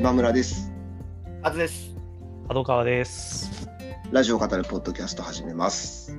[0.00, 0.72] 今村です。
[1.42, 1.94] あずです。
[2.48, 3.68] 角川です。
[4.10, 6.16] ラジオを語るポッドキャスト始めます。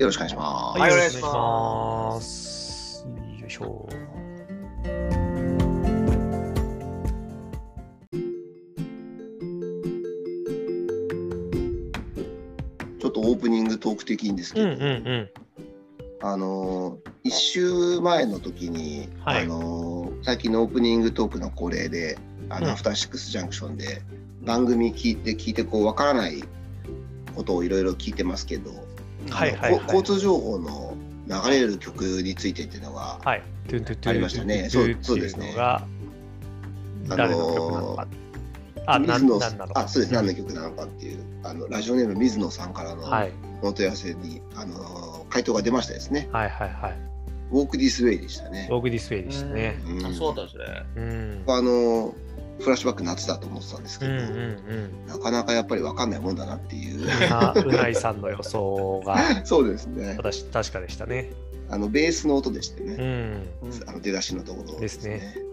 [0.00, 0.80] よろしくお願いします。
[0.80, 3.06] はいよろお願いしましくお願いします。
[3.40, 3.88] よいしょ。
[12.98, 15.30] ちょっとオープニングトーク的にですけど、うんうんうん。
[16.20, 24.02] あのー一週前の時に、はいあのー最近のオープニングトークの恒例で、あの、うんアフターシックスジャンクションで
[24.44, 26.42] 番組聞いて聞いてこうわからない
[27.34, 28.70] ことをいろいろ聞いてますけど、
[29.30, 30.96] はいはいはいこ交通情報の
[31.28, 33.36] 流れる曲についてっていうのが、あ
[34.12, 35.86] りましたねトゥントゥンそうそうですねあ
[37.08, 38.06] の。
[38.86, 39.70] あ、水野なん。
[39.74, 46.28] あそうです、何の曲なのかっていうあのラジオネーム水野さんからのはいお問い合わせに、あの回答が出ましたですね。
[46.32, 46.98] はいはいはい。
[47.50, 48.68] ウォーク・ディス・ウェイでしたね。
[48.70, 49.80] オーグディスウェイでしたね。
[49.86, 50.86] うんあ、そうだったんですね。
[50.96, 51.44] うん。
[51.46, 52.14] あの
[52.60, 55.06] フラッシュバック夏だと思ってたんですけど、うんうんうん。
[55.06, 57.08] なかなかやっぱり分かんないもんだなっていう。
[57.30, 60.14] あうないさんの予想が そうですね。
[60.16, 61.30] 私確かでしたね。
[61.70, 63.42] あのベースの音でしてうね、ん。
[63.86, 65.34] あの出だしのところですね。
[65.36, 65.48] うん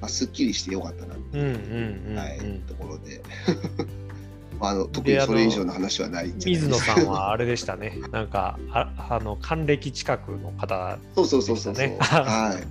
[0.00, 2.60] まあ、すっきりしてよかったなってうんういう。
[2.66, 3.20] ところで。
[4.58, 7.98] まあ、あの特にそれ以上の話はない水野さんはあれでしたね。
[8.12, 10.98] なんか、ああの、還暦近くの方。
[11.14, 12.66] そうそうそうそうそう、 はい。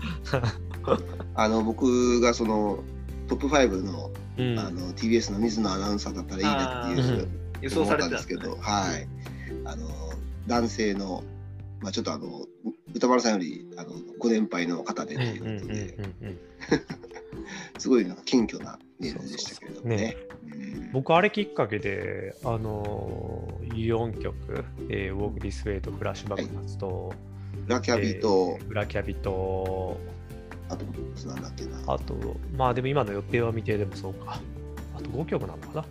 [1.35, 2.83] あの僕がその
[3.30, 4.59] トップ5の,、うん。
[4.59, 7.27] あの TBS の水野アナウンサーだったらいいなっていう
[7.61, 8.08] 予想されてた。
[8.08, 9.08] んですけど、はい。
[9.66, 9.88] あの
[10.47, 11.23] 男性の
[11.81, 12.45] まあちょっとあの
[12.94, 15.97] 歌丸さんよりあのご年配の方でということで、
[17.77, 19.95] すごいなんか謙虚なメールでしたけれどもね。
[19.95, 20.17] ね。
[20.52, 20.91] うん。
[20.91, 27.13] 僕、あれきっかけで、あのー、4曲、えー、ウォーク・ディス・ウェイとフラッシュバック夏と、
[27.67, 29.97] ラキャビと、えーブラキャビと、
[30.70, 30.86] あと
[31.28, 31.80] なんだっけな。
[31.88, 32.16] あと、
[32.56, 34.39] まあでも今の予定は未定でもそうか。
[34.95, 35.86] あと5曲なのかな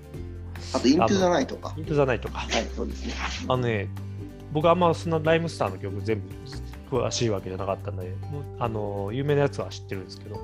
[0.72, 1.74] あとイントゥザナイトか。
[1.76, 2.38] イント・ザ・ナイトか。
[2.38, 3.14] はい、そうですね。
[3.48, 3.88] あのね、
[4.52, 6.20] 僕あんまそんなライムスターの曲全
[6.90, 8.14] 部詳しいわけじゃなかったんで、
[8.58, 10.40] あの有名なやつは知ってるんですけど、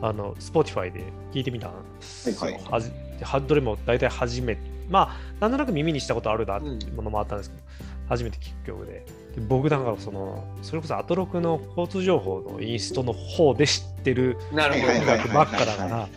[0.00, 2.36] あの、Spotify で聞いてみたんですよ。
[2.40, 7.62] はいはいはどれも大体初めて、まあ、なんとなく耳にしたことあるなっていうものもあったんですけど、
[8.08, 9.06] 初めて聞く曲で。
[9.34, 16.08] で僕なんかその、それこそアトロクの交通情報のインストの方で知ってる、音楽ばっかだから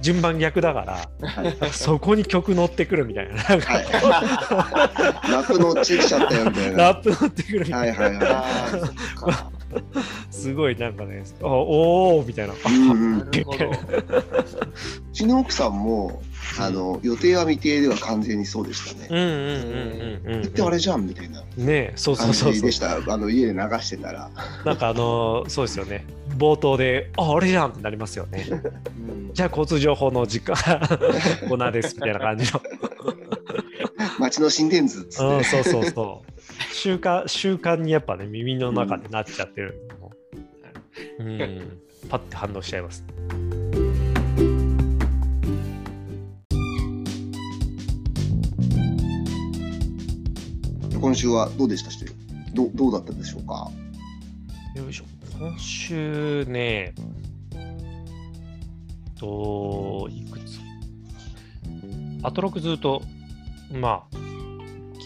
[0.00, 1.70] 順番逆だから、はい。
[1.70, 3.84] そこに曲乗ってくるみたいな、なんかはい、
[5.30, 6.72] ラップのっち来ちゃったよみたい。
[6.72, 6.76] な。
[6.76, 8.18] ラップ乗ってくるみたい。
[8.18, 8.44] な。
[10.32, 10.76] すごい。
[10.76, 12.48] なんかね、あおーみたい。
[12.48, 12.54] な。
[12.54, 12.60] な
[13.30, 13.66] るほど。
[13.68, 13.74] う
[15.12, 16.20] ちの奥さんも
[16.58, 19.08] あの予定は未定では完全にそうでしたね。
[19.10, 20.42] うんうんうんうんうん。
[20.42, 22.72] 行ってあれじゃんみたいなねえそうそ感うそうそうじで。
[22.72, 22.96] した。
[22.96, 24.30] あの家で流してたら。
[24.64, 26.04] なんかあのーそうですよね。
[26.36, 28.46] 冒頭で、あ、あれじゃんってなりますよね。
[28.50, 28.54] う
[29.12, 30.56] んじゃあ交通情報の時間、
[31.48, 32.60] コーナーですみたいな感じの。
[34.18, 35.44] 街の心電図っつうん、って。
[35.44, 36.74] そうそうそう。
[36.74, 40.10] 習慣、習慣にやっぱね、耳の中でなっちゃってるの。
[41.20, 41.78] うん。
[42.08, 43.04] パッて反応しちゃいます。
[51.00, 51.90] 今週はどうでした？
[51.90, 52.04] し
[52.52, 53.70] どうどうだったでしょうか？
[54.76, 55.04] よいしょ。
[55.38, 56.94] 今週ね、
[59.18, 60.60] と、いくつ？
[62.22, 63.02] アトロクずっと、
[63.72, 64.16] まあ、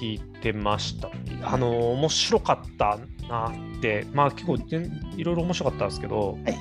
[0.01, 1.11] 聞いてました。
[1.43, 6.59] あの、面白かったなって、まあ結構全いろいろ面白かったんですけど、はい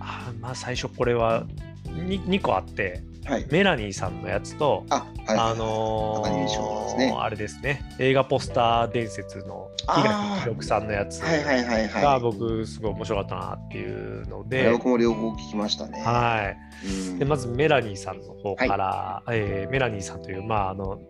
[0.00, 1.46] あまあ最初これは
[1.86, 3.46] 2, 2個あって、はい。
[3.50, 5.38] メラニーさんのやつと、あはい。
[5.38, 12.20] あのアカデミーねあれですね、映画ポスター伝説の檜垣記録さんのやつはいはいはいがはい。
[12.20, 16.00] 僕すごい面白かったなっていうので、僕も両方聞きましたね。
[16.00, 16.56] はい。
[16.84, 21.00] うんでまずメラニーさんの方から、えーメラニーさんという、まああの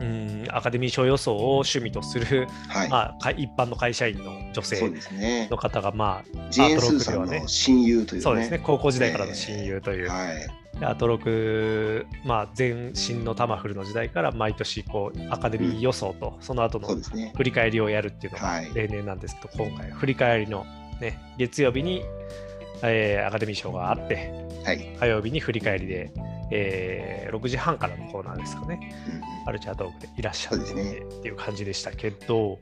[0.00, 2.88] うん、アカデミー賞予想を趣味とする、はい。
[2.88, 4.90] まあ、か一般の会社員の女性
[5.50, 5.56] の。
[5.58, 8.22] 方が、まあ、ジェーン・スーさんの親友というね。
[8.22, 10.48] そうですね、高校時代からの親友という、はい。
[10.80, 16.88] でアトロク、まあ、前身のタマフルの時代から毎年こうアカデミー予想と、その後の。
[17.36, 18.72] 振り返りをやるっていうのがはい。
[18.74, 20.64] 例年なんですけど、今回振り返りの、
[21.00, 22.04] ね、月曜日に、
[22.82, 24.32] えーアカデミー賞があって
[24.64, 24.96] はい。
[25.00, 26.12] 火曜日に振り返りで、
[26.52, 28.94] えー6時半からのコーナーですかね。
[29.12, 30.98] うんカルチャートークでいらっしゃってね。
[30.98, 32.58] っていう感じでしたけど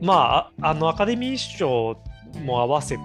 [0.00, 2.02] まあああのアカデミー賞
[2.42, 3.02] も合わせて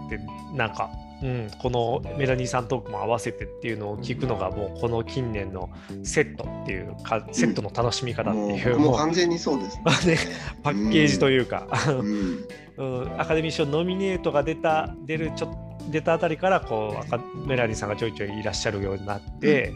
[0.54, 0.90] なんか
[1.24, 5.70] うん、このメラニーさんトークも合わせてっていうのを聞くのがもうこの近年の
[6.04, 9.78] セットっていうかセットの楽しみ方ってもういう、僕ももう完全にそうです
[10.08, 10.18] ね。
[10.64, 12.46] パッケージというか、うん。
[12.78, 19.72] うん、アカデミー賞ノミネートが出た出るちょっ出たあたりからこう赤メラニーさんがちょいちょいいらっしゃるようになって、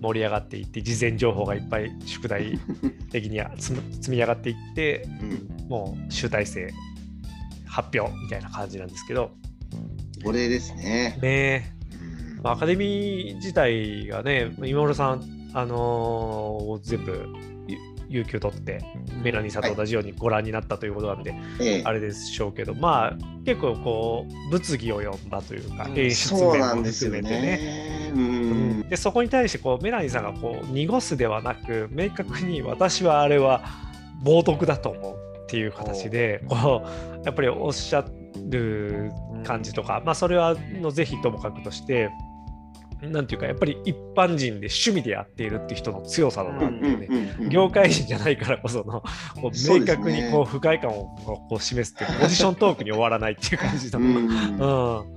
[0.00, 2.58] 盛り上がっていって事前情報がいっぱい宿題
[3.10, 3.80] 的には積
[4.10, 5.06] み上がっていって
[5.68, 6.72] もう集大成
[7.66, 9.32] 発表みたいな感じなんですけど
[10.24, 11.18] これですね。
[11.20, 11.76] ね。
[12.36, 12.42] うん。
[12.42, 17.26] まあアカデミー自体がね今村さん、あのー全部
[17.68, 17.78] ゆ
[18.20, 18.84] 有給取って
[19.22, 21.82] メラニーさんと同じようにご覧になったということなんで、ええ。
[21.84, 25.98] あれでしょうけどまあ結構こう物議を呼んだというか、うん。
[25.98, 27.40] 演出面含めてね。
[27.40, 28.12] ね。
[28.14, 28.70] ううん。
[28.80, 33.64] んでそこに対してこうメラニーさんがこう濁すではなく明確に私はあれは
[34.22, 36.84] 冒涜だと思うっていう形でこ
[37.22, 38.00] うやっぱりおっしゃ
[38.48, 39.12] る
[39.44, 42.10] 感じとか、まあそれはのぜひともかくとして
[43.02, 47.06] なんていうかやっぱり一般人で趣味でやっているっていう人の強さだなっていうね、
[47.40, 49.02] うん業界人じゃないからこその
[49.40, 51.14] こう明確にこう不快感を
[51.48, 54.02] こう示すっていう ポジショントークに終わらないっていう感じだう。
[54.02, 54.08] な。
[54.08, 54.16] ん。
[54.16, 55.16] うん。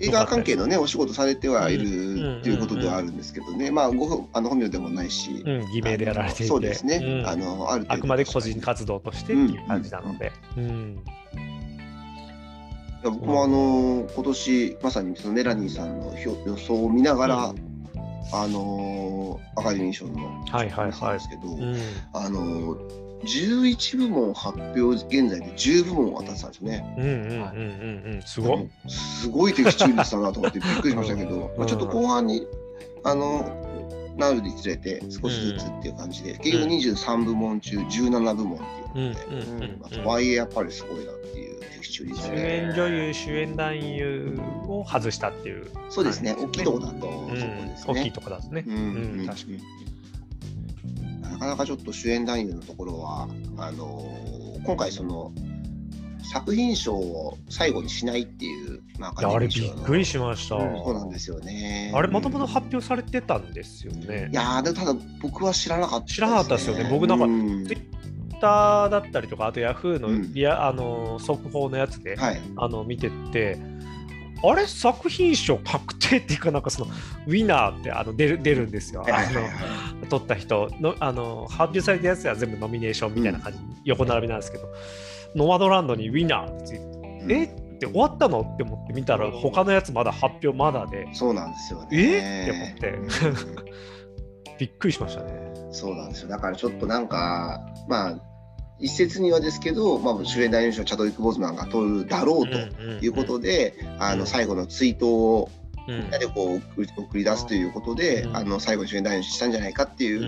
[0.00, 2.20] 映画関係のねお仕事されてはいうん。
[2.20, 6.44] るっていうことではあるんですけどね、まあごあの本名でもないし、うん、偽名でやられていて。
[6.44, 7.28] そうですね、うん。
[7.28, 10.32] あのああくまで個人活動としてっていう感じなので。
[10.56, 11.02] うん
[11.34, 11.57] い
[13.04, 17.68] や僕もあの今年まさにそのメラニーさんの表予想を見ながら、うん。
[18.30, 21.12] あのアカデミー賞のはいはいはい。
[21.14, 21.76] ですけど、うん。
[22.12, 22.76] あの
[23.24, 26.94] 11部門発表現在で10部門当たってたんですよね。
[26.98, 27.28] うんうんうん
[28.06, 28.22] うんうん。
[28.22, 28.70] すごい。
[28.88, 32.46] すごい的中率だなと思ってびっくりしましたけど、 まあ、ちょっと後半に
[33.04, 33.67] あの
[34.18, 38.60] なるにつれて少しずつっていう感じで、結局23部門中17部門っ
[38.92, 39.14] ていう
[39.78, 45.70] ことで、とはいえやっぱりすごいなっていう的中率主で、演女優主演男優を外したっていう。
[45.88, 46.44] そうですね、はい。
[46.44, 47.86] 大きいとこだとそこうんですね。
[47.86, 48.64] 大きいとこだとね。
[48.66, 48.74] うん。
[48.74, 49.20] うん。
[49.20, 49.26] うん。
[49.26, 49.62] 確かに。
[51.22, 53.28] なかなかちょっと主演男優のところは
[53.58, 55.32] あのー今回その
[56.32, 60.58] 作品賞を最後にしないっていう、まあ、いやあれびっくりしました。
[60.58, 61.92] そうなんですよね。
[61.94, 64.34] あれもともと発表されてたんですよねい。
[64.34, 72.40] やーでもただ僕は知らなかった知らなかったですよね僕なんかうんツイッターだったりとか、あとヤフーのうんリア、あの速報のやつで、はい。
[72.56, 73.58] あの見てて、
[74.44, 76.90] あれ作品賞確定っていうかなんかその
[77.26, 79.04] ウィナーってあの出る出るんですよ。
[79.08, 79.24] あ
[80.00, 84.68] の取った人のあの発表されたやつは全部ノミネーションみたいな感じ、横並びなんですけど、
[85.34, 86.80] ノマドランドにウィナーって。
[87.28, 87.44] え？
[87.44, 88.40] って終わったの？
[88.40, 91.06] って思って見たら他のやつまだ発表まだで。
[91.12, 91.88] そうなんですよね。
[91.92, 92.74] え？
[92.76, 93.26] って思って。
[93.26, 93.68] うん。
[94.58, 95.52] びっくりしましたね。
[95.70, 96.28] そうなんですよ。
[96.28, 98.20] だからちょっとなんか、まあ、
[98.80, 102.58] 一説にはですけど、まあ、主演男優賞チャドウィック・ボズマンが取るだろうと
[103.04, 104.18] いうことで、あうん。
[104.20, 105.50] の最後の追悼を
[105.86, 108.36] うん、みんなでこう送り出すということで、うん。
[108.36, 110.20] あの最後に主演男優賞したんじゃないかってういう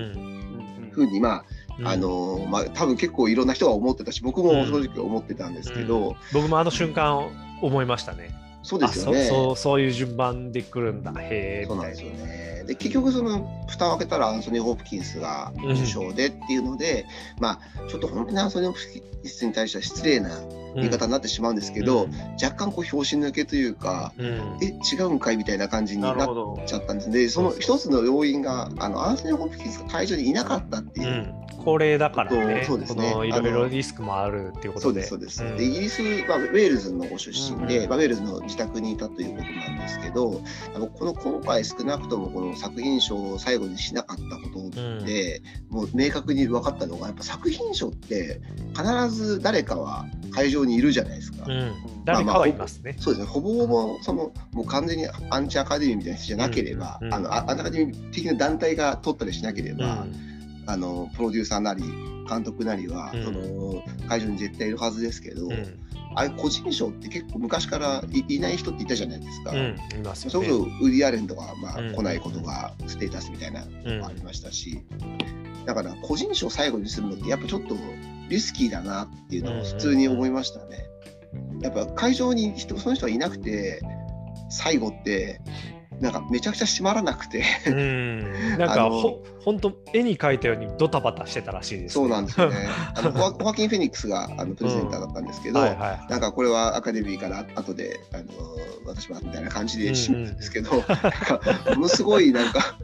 [0.86, 0.90] ん。
[0.92, 1.44] ふうに、まうんあ、
[1.84, 7.28] あのまあ、多分結構いろんな人が思ってたし、僕も正直思ってたんですけど、僕もあの瞬間
[7.62, 8.30] 思いましたね。
[8.62, 9.22] そうですよね。
[9.22, 11.84] あそそうそういう順番で来るんだ、へえそうな。
[11.84, 12.64] なんですよね。
[12.66, 17.06] で結局その蓋を開けたらアンソニー・ホプキンスが受賞でっていうので、
[17.40, 20.30] まあちょっと本当にアンソニー・ホプキンスに対しては失礼な
[20.74, 22.08] 言い方になってしまうんですけど、
[22.42, 26.16] 若干こう拍子抜けというか、うん、うんえ違うんかいみたいな感じになっ。
[26.66, 31.08] ちゃったんですでその一つの要因があのアンソニー・ホプキンスが会場にいなかったっていう。
[31.08, 31.10] う。
[31.10, 31.34] ん、
[31.64, 33.10] 高齢だからね、そうですね。
[33.26, 35.02] いろいろリスクもあるっていうことで。
[35.04, 35.56] そうですそうです、ん。
[35.56, 40.42] でイギリス、まあ、ウェールズのご出身で、うんまあ、ウェールズの自宅にいたということなんですけど
[40.74, 45.04] あのこの今回少なくともこの作品賞を最後にしなかったことうん。
[45.04, 48.40] で、もう明確に分かったのがやっぱ作品賞って
[48.76, 51.44] 必ず誰かは会場にいるじゃないですか。
[51.46, 51.72] うん、
[52.04, 52.96] 誰かはいますね。
[52.98, 57.08] そうですね、ほぼほぼそのもう完全にアンチアカデミーみたいな人じゃなければ、うん。
[57.08, 60.14] うんあのあアンチアカデミー的な団体が取ったりしなけれうば、ん。
[60.66, 61.82] あのプロデューサーなり
[62.28, 63.24] 監督なりは、うん。
[63.24, 65.52] その会場に絶対いるはずですけど、うん。
[66.16, 69.52] ああいう個人賞って結構昔からいいない人っていたじゃないですか。
[69.52, 70.64] うん、いますそれよね。
[70.64, 71.94] こそウディ・アレンとか、まあうん。
[71.94, 74.80] 来ないことがステータスみたいなのもありましたし、
[75.66, 77.76] だから個人賞最後にするのってやっぱちょっと
[78.30, 80.86] リスキーだなっていうのを普通に思いましたね。
[81.60, 83.82] やっぱ会場に人その人がいなくて
[84.48, 85.40] 最後って
[86.00, 87.44] なんかめちゃくちゃ閉まらなくて。
[87.66, 92.68] うん、なんかほ本当絵に描いたようにドタバタしてたらしいです、そうなんですよね。
[92.94, 98.24] あのホワホワキン・フェニックスがあのプレゼンターだったんですけど、はいはいなんかこれはアカデミーから後であの
[98.86, 101.40] 私はみたいな感じで締めたんですけど、なんか
[101.74, 102.76] ものすごいなんか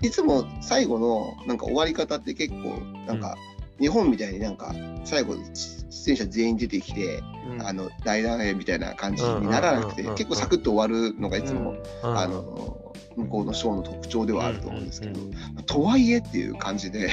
[0.00, 3.36] いつも最後のなんか終わり方って結構なんか、
[3.78, 7.22] 日本みたいになんか最後出演者全員出てきて、
[7.64, 10.10] あの大団円みたいな感じにならなくて、うんうん。
[10.10, 12.18] うんうん結構サクッと終わるのがいつも、うん。
[12.18, 17.08] あの向こうのショーの特徴ではあると思うんですけど、うんうんとはいえっていう感じで。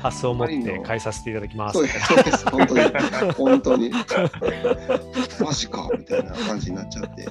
[0.00, 1.78] 発想を持って返させていただきます。
[1.78, 1.92] そうで
[2.32, 3.90] す、本当に、本当に。
[5.40, 7.26] マジかみたいな感じになっちゃって。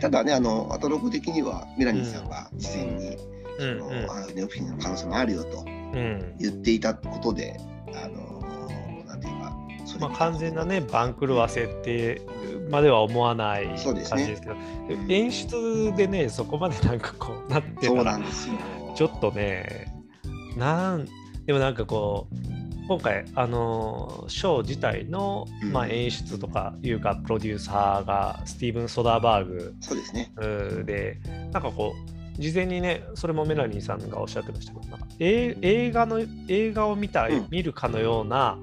[0.00, 3.16] ただね、あのアトログ的にはメラニーさんが事前に、
[3.58, 5.64] そうんのあのネオフィンの可能性もあるよと。
[5.66, 7.58] うん言っていたことで、
[7.94, 9.56] あのなんていうか、
[10.00, 12.22] まあ、完全なね番狂わせって
[12.70, 14.56] までは思わない感じですけど
[15.08, 18.54] 演出でねそこまでなんかこうなってそうたらなんですよ。
[18.94, 19.94] ちょっとね
[20.56, 21.06] なん
[21.46, 22.36] でもなんかこう
[22.88, 25.72] 今回あのショー自体の、うん。
[25.72, 30.32] まあ、演出とかいうかプロデューサーがスティーブン・ソダーバーグそうですね。
[30.36, 31.20] うーで
[31.52, 37.46] なんかこう事前にねそれもメラニーさんがおっしゃってましたけどなんかえ映画の映画を見た、うん。
[37.50, 38.58] 見るかのような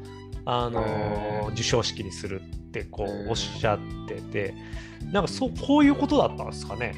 [0.46, 4.54] あの授賞式にするってこうおっしゃってて
[5.12, 6.96] なんかそうこういうことだったんですかね。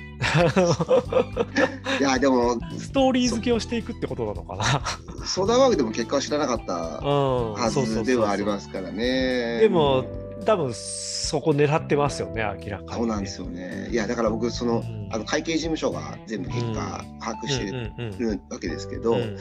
[1.99, 5.25] いや、でも、ストーリー付けをしていくってことなのかな。
[5.25, 9.59] ソーダーでも結果は知らなかったうんはずではありますからね。
[9.59, 10.05] でも
[10.47, 13.89] 多分そこ狙ってますよね明らかにね、そうなんですよね。
[13.91, 15.09] いや、だから僕、その、うん。
[15.11, 19.37] あの会計事務所が全部結果把握してるわけですけど、うん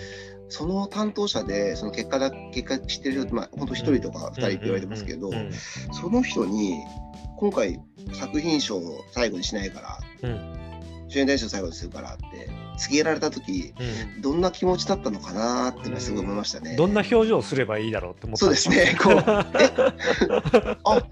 [0.48, 5.32] その担当者で、その結果だ、結果知ってる人、まあ、本当一人とか二人って言われてますけど、
[5.90, 6.76] その人に、
[7.36, 7.80] 今回、
[8.12, 9.80] 作品賞を最後にしないか
[10.22, 10.66] ら、うん。
[11.08, 13.74] 主演男子を最後にするからって告げられた時
[14.14, 16.76] うんどんな気持ちだったのかなっていうのはすごい思いましたね。
[16.76, 18.96] どんな表情をすればいいだろうって思ったそうですね。
[19.02, 19.14] こう
[19.60, 20.76] え？
[20.84, 21.02] あ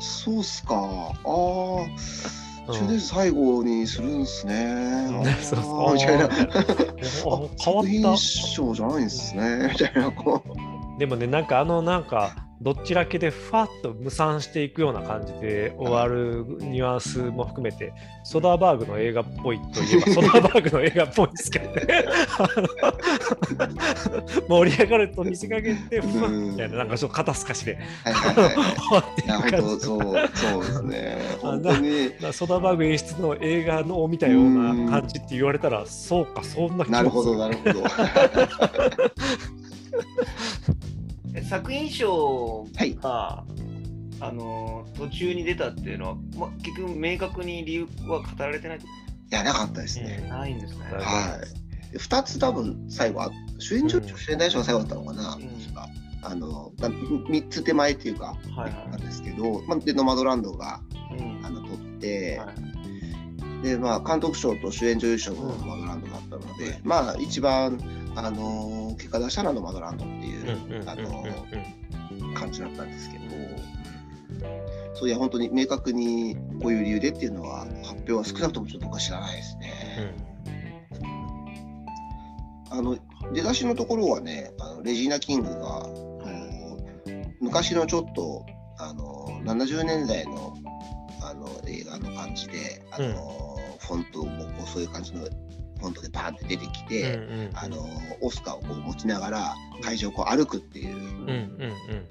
[0.00, 0.74] そうっすか。
[0.74, 1.90] ああ、うん
[2.64, 5.36] 主演男子最後にするんすね。
[5.42, 6.24] そうそうみたいな。
[6.28, 9.70] あ変わ作品った賞じゃないんですね。
[9.72, 10.98] みたいなこう。
[10.98, 17.92] でもねなんかあのなんかどっちらけでふわっと無産していくような感じで終わるニュアンスも含めて
[18.22, 22.04] ソダーバーグの映画っぽいといえば ソダーバーグの映画っぽいですけどね。
[24.48, 27.78] 盛り上がると見せかけてふわっみたいななんかちょっと肩透かしで。
[28.06, 28.12] 終
[28.92, 29.84] わっていく感じ。
[29.84, 30.00] そう
[30.34, 31.18] そうですね。
[32.32, 37.82] ソダーバーグ演出の映画のを見たような感じって言われたらそうかそんな気もなるほどすなるほど。
[41.34, 42.94] え作品賞はい。
[42.94, 43.44] が、
[44.20, 48.78] あの途中に出たっていうのは、ま、結局明確に理由は語られてない？
[48.78, 48.80] い
[49.30, 50.26] やなかったですね。
[50.28, 50.86] ないんですね。
[50.92, 51.98] うんはい。
[51.98, 55.34] 二つ多分最後あ主演女優うん主演男子が最後だったのかな。
[55.34, 55.88] うん確か
[56.24, 58.36] あのな三つ手前っていうか。
[58.56, 67.78] はいはいなんですけど、まあ、でノマドランドがうんあの撮って、はいでまあ、監督賞と主演女優賞もノマドランドだったので、まあ一番、
[68.14, 73.24] あのー結果出したのはノマドランドっていう、うんうんうんあのうん感じだったんですけど、
[74.94, 80.14] そういや本当に明確にこういう理由でっていうのは発表は少なくともちょっと僕は知らないですね。
[82.70, 82.96] あの
[83.34, 85.86] 出だしのところはねあのレジーナ・キングが、
[87.40, 88.46] 昔のちょっと
[88.78, 90.54] あの70年代の
[91.22, 94.30] あの映画の感じであの、フォントをこ
[94.64, 95.28] うそういう感じの
[95.82, 97.50] フォントでバーンって出てきて、うんうんうん。
[97.54, 97.86] あの
[98.20, 101.01] オスカーをこう持ちながら会場をこう歩くっていう、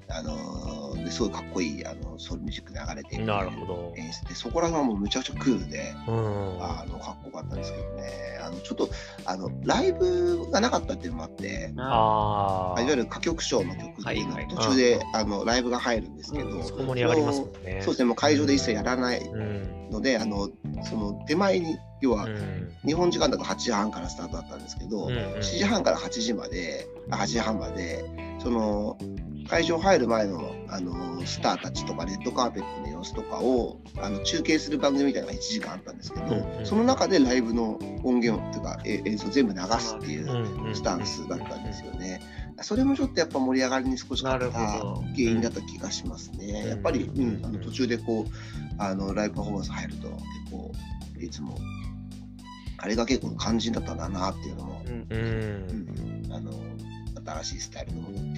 [0.08, 3.94] あのですごいかっこいいあのソウルミュージック流れてうんなるほど。
[3.96, 5.94] 演出でそこらがもうむちゃくちゃクールで。
[6.06, 8.88] うんあのかっこよかったんですけどね、あのちょっと
[9.24, 12.80] あのライブがなかったっていうのもあって、ああ。
[12.80, 17.80] いわゆる歌曲賞の曲っていうの途中で、あのライブが入るんですけど、うんそこ盛り上がりますもんね。
[17.82, 19.90] そうですね、もう会場で一切やらないうん。
[19.90, 20.48] ので、あの
[20.84, 28.04] その手前に、要はうん日本時間だと8時半からスタートだったんですけど、うんうん7時半から8時まで、あ8時半まで、
[28.42, 28.98] その
[29.48, 42.20] 会場入る前のあのスターたちとか、レッドカーペットの様子とかをあの中継する番組みたいなのが1時間あったんですけど、うんうんその中でライブの音源というか、え映像全部流すっていうスタンスだったんですよね。
[42.62, 46.62] それもちょっとやっぱ盛り上がりに少し欠けた原因だった気がしますね。
[46.62, 50.18] うんやっぱり、ううんん、あの途中でこうあのライブパフォーマンス入ると結
[50.50, 50.72] 構
[51.20, 51.58] いつも
[52.78, 54.82] あれが結構肝心だったんだなっていうのも。
[54.86, 56.50] うんうんあの
[57.24, 58.31] 新しいスタイルのもの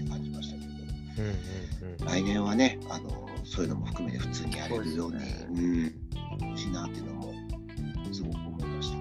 [2.05, 5.93] 来年はねあのそういうのも含めて普通にやれるようにねうん
[6.49, 7.35] 欲しいなっていうのも
[8.13, 8.97] すごく思いました。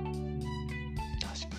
[1.27, 1.58] 確か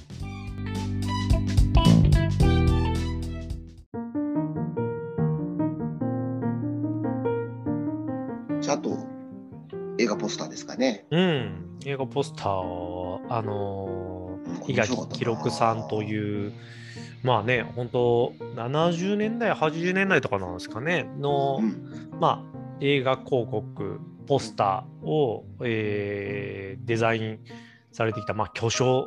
[8.61, 9.15] じゃああと
[9.99, 11.07] 映画ポスターですかね。
[11.11, 11.19] に。
[11.19, 11.79] うん。
[11.85, 16.53] 映画ポスターを、あの伊垣記録さんという、
[17.25, 27.39] まあね、本当70年代、80年代とかなんですかね、の、うんまあ、映画広告、ポスターを、えーデザイン
[27.93, 29.07] されてきた、まあ、巨匠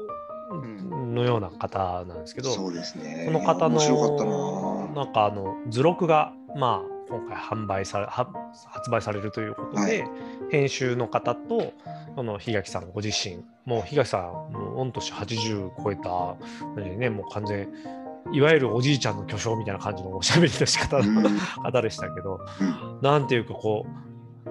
[1.14, 3.24] のような方なんですけど、そうですね。
[3.26, 3.80] その方の
[4.96, 5.04] な。
[5.04, 8.30] なんかあの図録が、まあ、今回販売されは
[8.68, 10.06] 発売されるということで、
[10.50, 11.74] 編集の方と
[12.16, 17.70] その檜垣さんご自身もう檜垣さんもう御年80超えたねもう完全
[18.34, 21.38] いわゆるおじいちゃんの巨匠みたいな感じのおしゃべりの仕方のうん。
[21.64, 23.00] 方でしたけど、うん。
[23.02, 24.48] なんていうかこう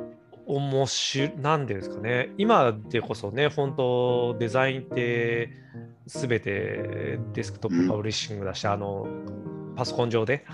[0.47, 2.30] 面白いなんでですかね。
[2.38, 5.50] 今でこそね本当デザインって
[6.06, 9.06] 全てデスクトップパブリッシングだし、あの
[9.75, 10.47] パソコン上で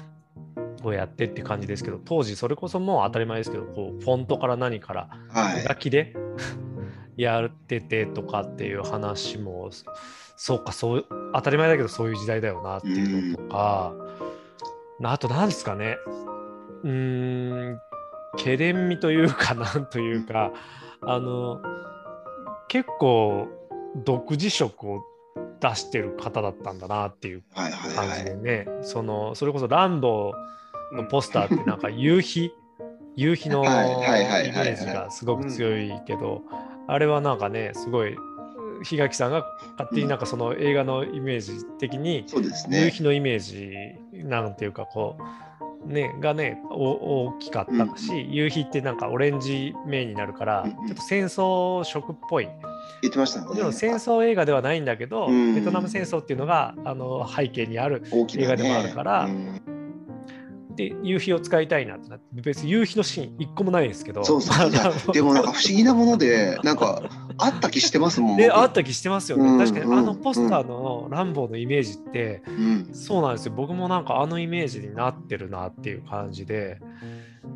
[0.82, 5.62] こうやってって感じですけど当時それこそもう当たり前ですけどこうフォントから何からはい。
[5.62, 6.16] 手書きで
[7.16, 9.70] やっててとかっていう話も
[10.44, 13.92] そうかそう当たり前だけどそういう時代だよなっていうのとか、
[15.04, 15.96] あと何ですかね。
[16.82, 17.78] うーん
[18.36, 20.50] けれんみというかなんというか
[21.00, 21.60] あの
[22.66, 23.46] 結構
[24.04, 25.04] 独自色を
[25.60, 28.18] 出してる方だったんだなっていうはいはい感はい。
[28.18, 32.50] じでね、そのそれこそランボーのポスターってなんか夕日
[33.14, 34.72] 夕日のイメはいはいはいはいはい。
[34.74, 36.42] ージがすごく強いけど
[36.88, 38.16] あれはなんかねすごい
[38.82, 39.46] 檜垣さんが
[39.78, 43.72] 勝手になんかその映画のイメージ的にそうです夕ね日のイメージ
[44.24, 45.42] なんていうかこう
[45.86, 50.86] ねがねお大きかったし、夕日ってなんかオレンジメインになるから、うんうん。
[50.86, 52.48] ちょっと戦争色っぽい。
[53.02, 55.54] 言ってましたねもちろん戦争映画ではないんだけど、うん。
[55.54, 59.71] ベトナム戦争っていうのがあの背景にある映画でもあるからうん
[60.76, 64.24] で夕日を使いたいなってなって別に夕日のシーン一個もないんですけど。
[64.24, 64.70] そうそう
[65.12, 67.02] でもなんか不思議なものでなんか
[67.38, 68.42] あった気してますもん僕。
[68.42, 72.88] であった気してますよね、うん確かにうんあのポスターのランボーのイメージって、うん。
[72.92, 73.54] そうなんですよ。
[73.56, 76.78] 僕もなんかあのイメージになってるなっていう感じで。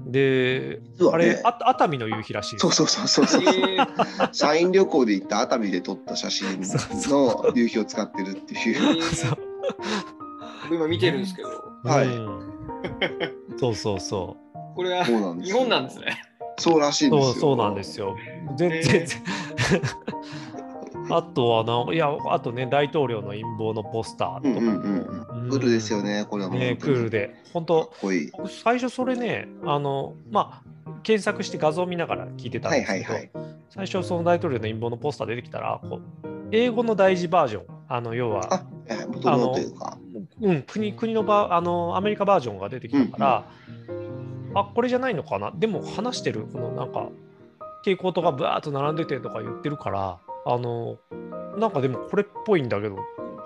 [0.06, 1.10] でね。
[1.12, 3.42] あれあ熱海の夕日らしいそうそうそうそうそう。
[3.42, 3.78] え。
[3.78, 9.02] ー社員旅行で行った熱海で撮った写真の夕日を使ってるっていう。
[9.02, 9.38] そう。
[10.64, 11.48] 僕今見てるんですけど、
[11.84, 12.06] はい。
[12.06, 12.55] うん
[13.58, 15.12] そうそうそうこれは日
[15.52, 16.22] 本なんですね。
[16.58, 17.32] そうらしいんですよ。
[17.32, 18.16] そうそうなんですよ。
[18.56, 19.18] 全然、全然
[21.16, 24.58] あとはな、いや、あとね、大統領の陰謀のポスターとかも。
[24.58, 25.50] うんうんうんうん。
[25.50, 26.58] クールですよね、これはもう。
[26.58, 27.34] ね、クールで。
[27.52, 28.30] 本当かっこいい。
[28.36, 33.30] 僕最初それね、あの、まあ、検索して画像を見ながら聞いてたんですけど、はいはい
[33.68, 39.64] 最初その大統領の陰謀のポスター出てきたら、こう英語の大事バージョン、あの、要は、あ、え元々とい
[40.40, 43.50] うん、国国のバあのアメリカバージョンが出てきたから、
[44.54, 45.52] あこれじゃないのかな？
[45.54, 46.46] でも話してる。
[46.52, 47.08] このなんか
[47.80, 50.98] 蛍光灯がブワーッと並んでてとか言ってるからあの
[51.56, 52.98] なんかでもこれっぽいんだけど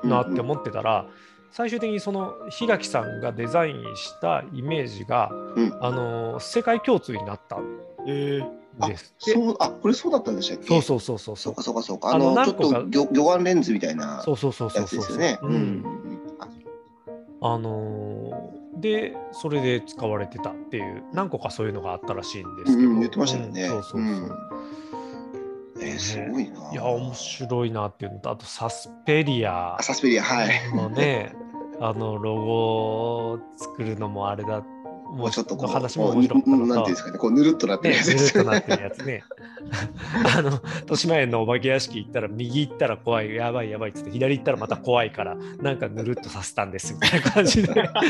[0.02, 1.06] なって思ってたら、
[1.52, 5.78] 最終的にその檜垣さんがデザインしたイメージが、うん。
[5.80, 9.14] あの世界共通になったんえー、です。
[9.20, 10.66] ってそう、あ、これそうだったんでしたっけ？
[10.68, 11.52] そうそうそうそうそう。
[11.52, 12.14] そうかそうかそうか。
[12.14, 15.00] あのあの、ちょっと魚魚眼レンズみたいなそうそうそうそやうそう。
[15.02, 15.38] つですよね。
[15.42, 15.84] ううんん。
[17.42, 23.62] ああのーでそれで使われてたっていう何個かそういうのがあったらしいんですけど、うん、言ってましたよね。
[23.64, 24.30] うんそうそうそう、ん
[25.82, 26.72] えー、すごいな。
[26.72, 30.50] いや面白いなっていうのとあとサスペリアあサスペリア、はい。
[30.74, 31.34] のね
[31.80, 32.52] あのロゴ
[33.32, 34.62] を作るのもあれだ
[35.10, 38.14] もうちょっとこう、の話も面白かなんていうんですかね、こうぬるっとなってねるやつね。
[38.14, 39.24] るっとなってるやつね
[40.36, 48.08] あの豊島園のお化け屋敷行ったら右行ったら怖いやばいやばいっつって左行ったらまた怖いからなんかぬるっとさせたんですみたいな感じで あ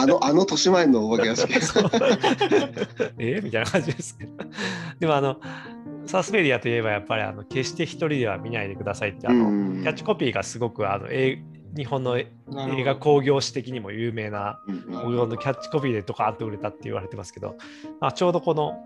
[0.00, 1.52] あの、あの豊島園のお化け屋敷。
[3.18, 3.40] え？
[3.42, 4.32] みたいな感じですけど。
[5.00, 5.40] でもあの、
[6.06, 11.42] サスペリアといえばやっぱりあの決して一人では見ないでくださいってあの、うんキャッチコピーがすごくあのえ
[11.76, 15.02] 日本の映画興行史的にも有名なうんうん。
[15.02, 17.56] 興行のキャッチコピーでドカーンと売れたって言われてますけど、
[18.00, 18.84] あちょうどこの、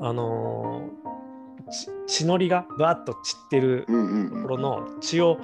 [0.00, 5.38] あのーち血のりがバーッと散ってるところの血を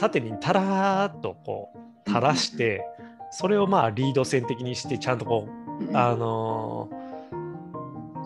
[0.00, 1.70] 縦にタラーっとこ
[2.04, 2.84] う垂らして、
[3.30, 5.48] それをまあリード線的にしてちゃんとこ
[5.80, 5.96] ううん。
[5.96, 7.04] あのー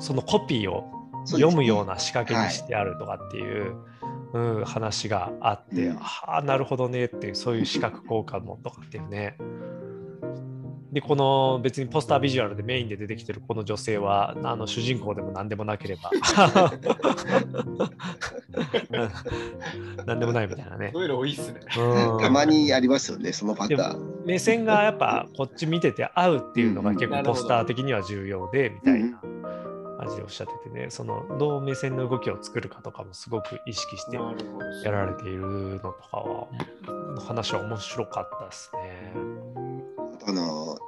[0.01, 0.85] そのコピーを
[1.27, 3.75] 読むような仕掛けにしてあるとかっていう、
[4.33, 9.37] うん、話があって、うんああなるほどねっていうそういう視覚効果もとかっていうね。
[10.93, 16.11] でこの別にポスタービジュアルでメインで出てきてるこの女性はあの主人公でも何でもなければ
[18.91, 20.91] うん何でもないみたいなね。
[20.95, 21.61] そういうの多いっすね。
[21.79, 24.23] うんたまにありますよね、そのパターン。
[24.25, 29.21] 目線がやっぱこっち見てて合うっていうのがうん結構ポスター的には重要でみたいな
[29.99, 34.19] 感じでおっしゃっててねそのどう目線の動きを作るかとかもすごく意識して。
[34.85, 36.49] やられているのとかは
[37.19, 39.13] の話は面白かったですね。
[40.27, 40.79] あの、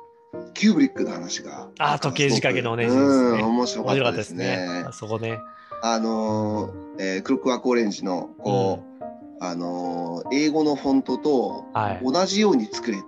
[0.54, 1.68] キューブリックの話が。
[1.78, 4.44] あー時計仕掛けのねうん、面白か面白かったでったですすね。
[4.46, 4.92] ねあ。
[4.92, 5.38] そこね。
[5.82, 9.04] あのー、えークロックワークオレンジの、こう、
[9.42, 12.00] あのー、英語のフォントとはい。
[12.02, 13.04] 同じように作れと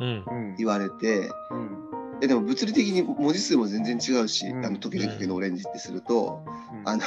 [0.00, 0.24] うん。
[0.26, 0.56] うん。
[0.56, 1.79] 言われて、うん。
[2.22, 4.64] えでも物理的に文字数も全然違うし、うん。
[4.64, 6.88] あの時々のオレンジってすると、うん。
[6.88, 7.02] あの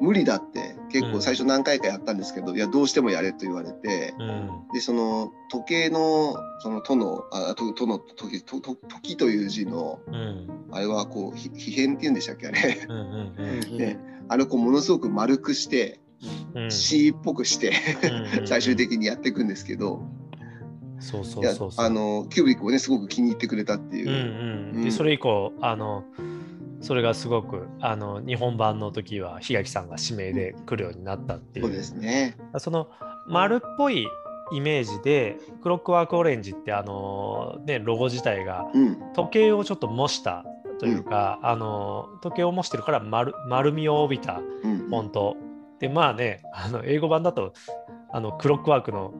[0.00, 4.50] 無理だって結構最初何回かやったんですけど、いやどうしてもやれと言われてうん。
[4.72, 10.48] でその時計のその「と」の「あと」との時とと「時」という字のうん。
[10.72, 12.86] あれはこうひ皮変っていうんでしたっけあれ。
[12.88, 13.34] うんうん
[13.70, 16.00] うんで あれをこうものすごく丸くして
[16.54, 16.70] うん。
[16.70, 17.72] C っぽくして
[18.38, 18.46] うん。
[18.48, 20.02] 最終的にやっていくんですけど
[20.98, 24.12] そうそいうやそうそうあのキューブリックもねすごく気に入ってくれたっていうう。
[24.12, 26.04] んうんうんでそれ以降あの
[26.80, 32.36] それがすごくあの日本版の時は檜垣さんが指名で来るようになったっていうそうですね。
[32.58, 32.88] その
[33.26, 34.06] 丸っぽい
[34.52, 38.98] イメージでクロックワークオレンジってあのねロゴ自体がうん。
[39.14, 40.44] 時計をちょっと模した
[40.78, 44.78] というか、あの時計を模してるから丸丸みを帯びたうん。
[44.88, 45.36] フォント
[45.80, 47.54] でまあねあの英語版だと
[48.12, 49.14] あのクロックワークの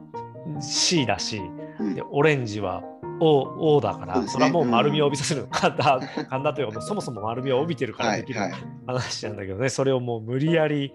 [0.61, 2.83] C だしうんでオレンジは
[3.19, 4.45] O, o だからそ,、ね。
[4.45, 8.51] れはもう丸みを帯びさせるの簡単簡単というかもうそもそも丸みを帯びてるからできるはい。
[8.51, 8.61] はい。
[8.87, 10.93] 話なんだけどね、それをもう無理やり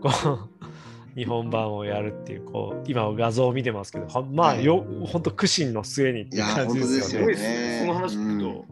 [0.00, 0.48] こう
[1.18, 4.64] 日本版をやるっていうこう今画像を見てますけどまあはい。
[4.64, 7.04] よ本当苦心の末にっていう感じですよね。
[7.04, 8.64] すごいですその話聞くと。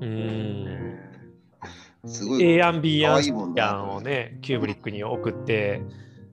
[0.00, 0.98] うん。
[2.06, 2.44] すごい。
[2.44, 5.82] A 案 B 案をねキューブリックに送って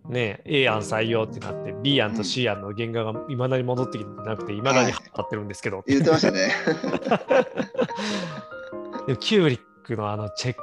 [0.09, 6.51] ね A 案採用ってなって B 案と C 案の原画がいまだに戻ってきてなくていまだに貼ってるんですけど、言ってましたね。
[9.07, 10.55] でもキューブリックのあのチェッ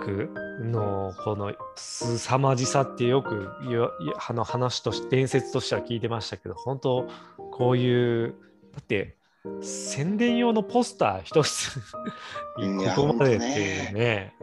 [0.00, 0.30] ク
[0.62, 3.92] のこのすさまじさってよくよ
[4.28, 7.08] あの話として伝説としては聞いてましたけど本当
[7.52, 8.34] こういう
[8.72, 9.16] だって
[9.60, 11.78] 宣伝用のポスター一つ
[12.94, 14.34] ここまでっていうね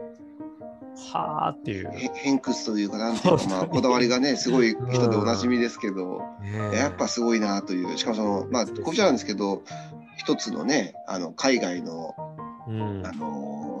[1.12, 9.62] はあっていう、へ偏屈というか、なんていうか、まあ、こだわりがね、すごい人でおなじみですけど、ねやっぱすごいなという、しかもその、まあ、こちらなんですけど、
[10.16, 12.14] 一つのね、あの海外の、
[12.68, 13.06] うん。
[13.06, 13.72] あのー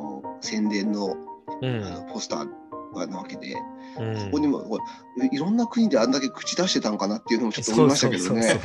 [0.42, 1.16] 宣伝の
[1.60, 1.84] うん。
[1.84, 3.54] あのポスターなわけで、
[3.98, 4.14] うん。
[4.16, 4.78] ここにも
[5.30, 8.60] いろんな国であんだけ口出してたんかなっていうのもちょっと思いましたけどね。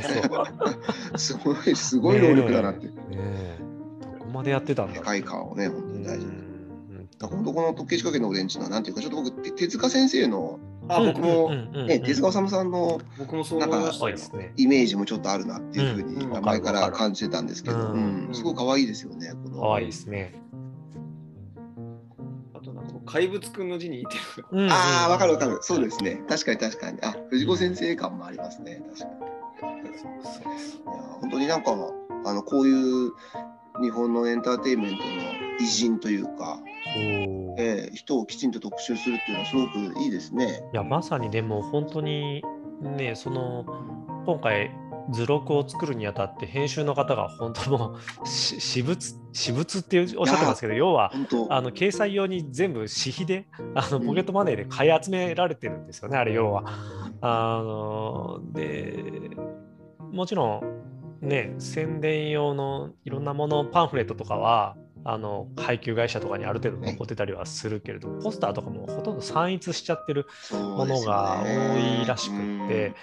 [1.16, 2.86] すごい、すごい労力だなって。
[2.86, 3.58] ねえ。
[4.18, 6.47] どこまでやってたんだ世界観をね、本当に大事に。
[7.20, 11.50] うん本当この時計仕掛けのオレンジのなんていうか、ちょっと僕、て手塚先生の、あ、僕も、
[11.86, 14.16] ね、手塚治虫さんの僕もそう思いましたよそうで。
[14.16, 14.52] すね。
[14.56, 19.32] イメージもちょっとあるなっていうふうに、うん前から感じてたんですけど、うんうんすごい可愛いですよね。
[19.44, 20.40] この可愛いですね。
[22.54, 24.16] あとなんか怪物くんの字に似て
[24.52, 24.70] る。
[24.70, 25.58] ああ、わかるわかる。
[25.62, 25.82] そうす。
[25.82, 26.22] ですね。
[26.28, 26.98] 確かに確かに。
[27.02, 28.80] あ、藤子先生感もありますね。
[28.96, 29.28] 確かに。
[29.60, 29.64] い
[30.86, 31.72] や本当になんか、
[32.24, 33.12] あの、こういう
[33.80, 35.08] 日本のエンターテインメントの
[35.60, 36.60] 偉人というか、
[36.96, 40.62] えー人をきちんと特集するっていうのはすごくいいですね。
[40.72, 42.42] いやまさにでも本当に
[42.80, 43.64] ねその
[44.26, 44.70] 今回
[45.10, 51.12] 図録を作るにあたって編集の方が本当もう し私物私物っておっしゃってますけど要は。
[51.50, 56.64] あの掲載用に全部私費であのポケットマネーで買い集められてるんですよね、あれ要は。
[57.20, 59.30] あので
[60.12, 60.62] もちろん
[61.20, 72.94] ね宣伝用のいろんなものパンフレットとかはあの配給会社とかにある程度残ってたりはするけれどポスターとかもほとんど散逸しちゃってるものが多いらしくって、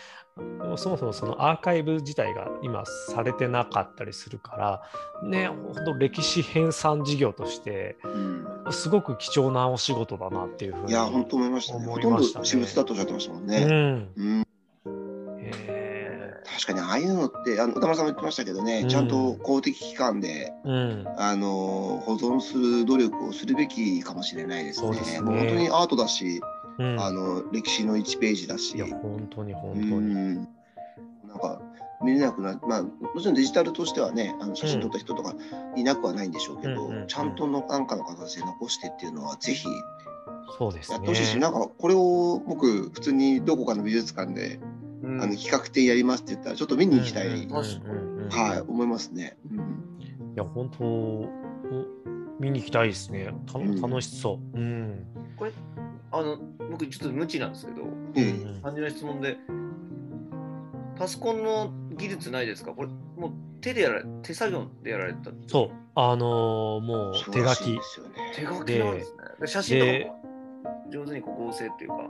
[0.78, 4.82] そもそもそのアーカイブ自体が今されてなかったりするから
[5.23, 8.12] ね本当歴史編纂事業としてうん。
[8.12, 11.86] うんすごく貴重なお仕事だなっていうふうにいや、本当思いましたね。
[11.86, 13.63] ほとんど私物だとおっしゃってましたもんうね。
[13.65, 14.10] ん。
[14.15, 14.39] うん。
[14.41, 14.45] へ
[16.45, 18.89] 確かにああいうのって、あの歌丸さんも言ってましたけどね、うん。
[18.89, 21.08] ちゃんと公的機関で、ーうん。
[21.17, 24.93] あの保存する努力をするべきかもしれないですね。
[24.95, 25.21] すね。
[25.21, 26.41] もう本当にアートだし、
[26.77, 26.99] うん。
[26.99, 29.91] あの歴史の1ページだし、いや本当に本う当に。
[29.91, 30.36] ん。
[31.27, 31.62] なんか
[32.03, 35.34] 見れなくなまあ、もちろんデジタルとしてはね、あの写真撮った人とか
[35.75, 39.67] いなくはないんでしょうけど、ちゃんとのなんかの形で残してっていうのは、ぜひ
[40.58, 44.75] そうですやってほしいし、ねなんかこれを僕、普通にどこかの美術館で、うん
[45.22, 48.30] あの企画展やりますって言ったら、ちょっと見に行きたい、うんうんうんうん。
[48.30, 49.38] はい、思いますね。
[49.52, 49.60] うん。
[49.60, 49.62] い
[50.36, 51.30] や本当お
[52.39, 53.34] 見に行きたいですね。
[53.46, 53.80] たうん。
[53.80, 54.60] 楽しそう。
[54.60, 55.06] うん。
[55.38, 55.52] これ、
[56.12, 56.38] あの、
[56.72, 57.84] 僕ちょっと無知なんですけど、
[58.62, 59.38] 単純な質問で、
[60.98, 62.72] パソコンの技術ないですか？
[62.72, 65.76] これ、もう手でやられ、手作業でやられたそう。
[65.96, 67.72] あのーもう手書き。
[67.72, 67.80] ね。
[68.36, 69.18] 手書きなんですね。
[69.39, 72.10] で写真とかも上手にこう合成っていうか。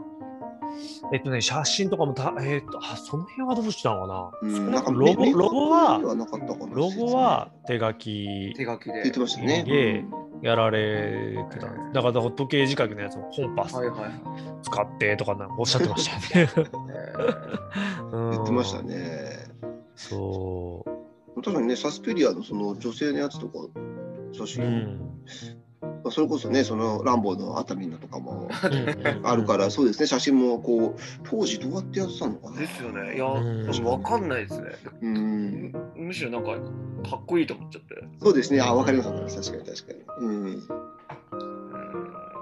[1.13, 4.49] えっとね写真とかもたえっとあその辺はどうしたのかな？
[4.49, 9.03] うん、なんかロゴめロゴはめなかったかなロゴは手書き手書きで。
[9.03, 9.63] 言ってましたね。
[9.63, 10.03] で
[10.41, 14.11] やられてたんですだから時計仕掛けのやつもコンパスはいはいはい。
[14.63, 16.51] 使ってとかなんかおっしゃってましたよね。
[18.11, 18.81] 言 言ってました。
[18.81, 19.47] ね。
[19.95, 21.41] そう。
[21.41, 23.59] 確かにね、サスペリアのその女性のやつとか、
[24.33, 24.99] 写う真ん。
[26.05, 32.59] まあそれこそね、そのランボーの熱海のとかもうんあるから、そうですね、写真もこう、当時どうやってやってたのかな。
[32.59, 33.15] ですよね。
[33.15, 34.67] いや、うんでもわかんないですね。
[35.01, 35.71] うん。
[35.71, 36.51] むむしろなんか、
[37.09, 37.95] かっこいいと思っちゃって。
[38.21, 39.51] そうですね、あ、わかります、わかります。
[39.51, 40.27] 確かに、確かに。
[40.27, 40.63] うん。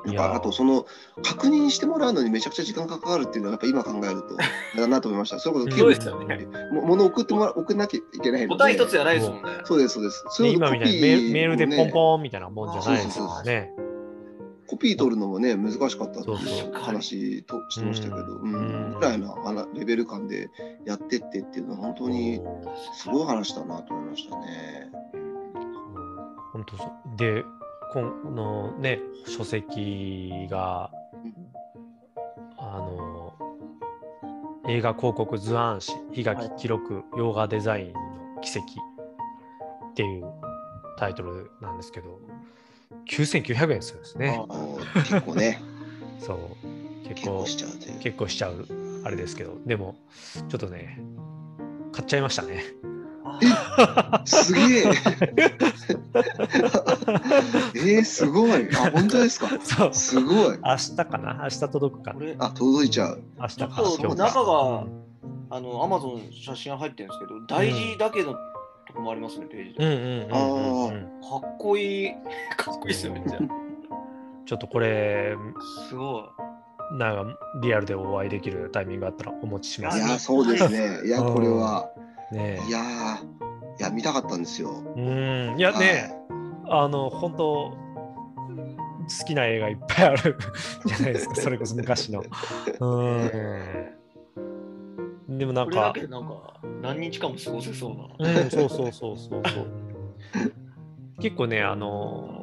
[0.06, 0.86] うんなんかあとその
[1.24, 4.36] 確認してもらうのにめちゃくちゃ時間かかるっていうのはやっぱ今考えると
[4.78, 5.40] だなと思いました。
[5.40, 6.48] それこそうんそうですよね。
[6.72, 8.64] も物を送ってもら送んなきゃいけないので。
[8.64, 9.50] 答え一つじゃないですもんね。
[9.64, 10.26] そうですそうです。
[10.30, 11.92] それを今みたいにメールメールでポンン。
[11.92, 13.72] ポンみたいなもんじゃないですからね。
[14.68, 20.50] コピー取るのもね難しかったっていう話としてましたけど、ううんん、ぐらいのあのレベル感で
[20.86, 22.42] やってってっていうのは本当に
[22.96, 24.90] すごい話だなと思いましたね。
[26.54, 27.18] 本当そう。
[27.18, 27.44] で、
[27.94, 30.90] このね、書籍が、
[32.58, 33.34] あの、
[34.68, 38.66] 映画広告図案誌、悲劇記録、洋画デザインの奇跡
[39.92, 40.26] っていう
[40.98, 42.20] タイトルなんですけど、
[43.08, 44.44] 9900円するんですね。
[44.96, 45.62] 結構ね
[46.18, 47.08] そう。
[47.08, 47.46] 結結構。
[48.02, 48.66] 結構しちゃう
[49.06, 49.96] あれですけど、でも、
[50.50, 51.00] ちょっとね、
[51.92, 52.64] 買っちゃいましたね。
[54.26, 54.84] すげえ
[57.76, 58.70] えー、すごい。
[58.76, 59.48] あ、本当ですか？
[59.62, 59.94] そう。
[59.94, 60.58] すごい。
[60.64, 61.40] 明日かな？
[61.44, 62.20] 明日届くかこ。
[62.20, 63.22] れ、あ、届いちゃう。
[63.40, 63.68] 明日か。
[63.68, 65.04] ちょっと中がうん
[65.50, 68.38] あの、アマゾン写真入ってるんですけど、大事だけのと
[68.96, 69.86] こもありますね、ページで。
[69.86, 71.04] うんうんうんうんうん。
[71.22, 72.12] かっこいい。
[72.58, 73.40] かっこいいですよ、めっちゃ。
[74.46, 75.36] ちょっとこれ、
[75.90, 76.24] すごい。
[76.98, 79.98] なんかリアルでお会いできるタイミングがあったらお持ちします。
[79.98, 81.02] いや、そうですね。
[81.06, 81.90] いや、これは。
[82.34, 84.84] ねいやー、いや、見たかったんですよ。
[84.96, 85.56] うん。
[85.58, 86.14] いやね、
[86.68, 87.84] あの、本当
[89.04, 90.38] 好きな映画いっぱいある
[90.86, 92.24] じゃないですか、それこそ昔の。
[92.80, 92.86] う
[95.32, 95.38] ん。
[95.38, 98.32] でもなんかこれだけ、でなんか、何日間も過ごせそうな。
[98.44, 99.68] うん、そうそうそうそうそう。
[101.20, 102.43] 結構ね、あの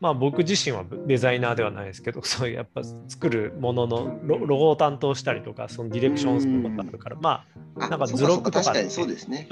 [0.00, 8.78] まあ僕自身はデザイナーではないですけど、 そういうやっぱ作るもののロロゴを担当したりとか、そのディレクションすることがあるから、まああなんか図録とかち。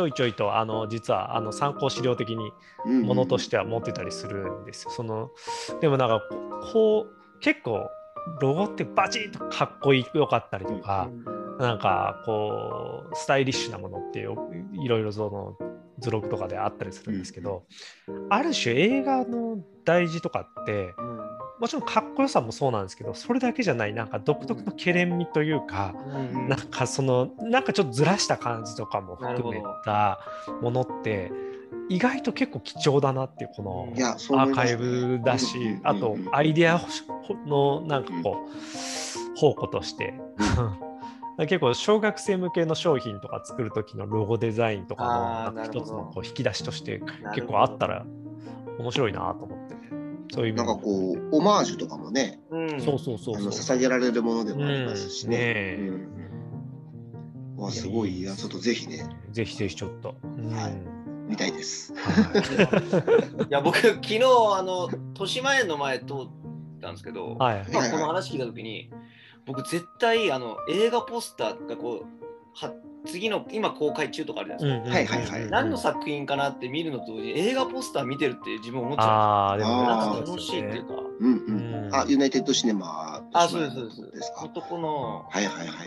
[0.00, 2.50] ょいちょいとあの実はあの参考資料的に
[2.86, 4.90] うんものとしては持ってたりするんですよ。
[4.90, 5.30] その
[5.80, 6.22] でもなんか
[6.72, 7.88] こう結構
[8.40, 11.10] ロゴってバチッとかっこよかったりとか、
[11.58, 17.64] なんかこうスタイリッシュなものってよいろいろその図録とかであったりするんですけど、
[18.30, 21.18] ある種映画の大事とかってうん
[21.60, 30.20] もちろんかっこよさもそうなんですけどそれだけじゃないなんか独特のけれん味というか、うんなんかそのなんかちょっとずらした感じとかも含めた
[30.62, 31.32] ものって
[31.88, 36.80] 意外と結構貴重だなっていうこのアーカイブだし、うんうんうんうんあとアイデア
[37.46, 40.14] のなんかこう 宝庫として、
[41.46, 47.00] 結構小学生向けの商品とか作る時のロゴデザインとかの一つのこう引き出しとして
[47.34, 48.04] 結構あったら
[48.78, 49.74] 面白いなと思って。
[49.74, 49.78] ね
[50.30, 52.82] そういうなんかこう、オマージュとかもね、うん。
[52.82, 55.30] そうそうそうあのそう捧げられるものでもありますしうん。
[55.30, 55.76] ね
[57.56, 57.62] うん。
[57.62, 60.52] わ、すごい、いや、ちょっとぜひね、ぜひぜひちょっと、うん。
[60.52, 60.98] はい
[61.28, 61.92] 見たいです。
[61.94, 63.52] はい。
[63.52, 66.06] や僕昨日あの豊島園の前通っ
[66.80, 67.66] たんですけど、はい。
[67.70, 68.90] まあ、はいこの話聞いた時に
[69.48, 72.06] 僕絶対あの映画ポスターがこう
[72.54, 72.72] は
[73.06, 75.50] 次の今公開中とかあるじゃないですか、はいはいはい。
[75.50, 80.94] 何の作品かなって見るのと同時に映画ポスター見てるって自分思っちゃああでも楽しいっていうか。
[81.20, 81.44] うんう。
[81.46, 81.88] うん。
[81.88, 84.02] んあ、ユナイテッドシネマあそうですそうです。
[84.02, 84.44] ですか？
[84.44, 85.26] 男の。
[85.30, 85.86] はいはいはい。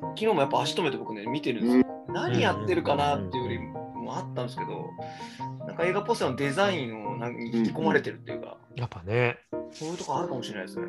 [0.00, 4.90] 昨日もやっぱ足止めて僕ね見てるんですよ、何やってるかなっていうよりもあったんですけど
[5.66, 9.38] なんか映画ポスターのデザインをなんかに引き込まれてるっていうか、やっぱね。
[9.70, 10.86] そういうとこあるかもしれないですね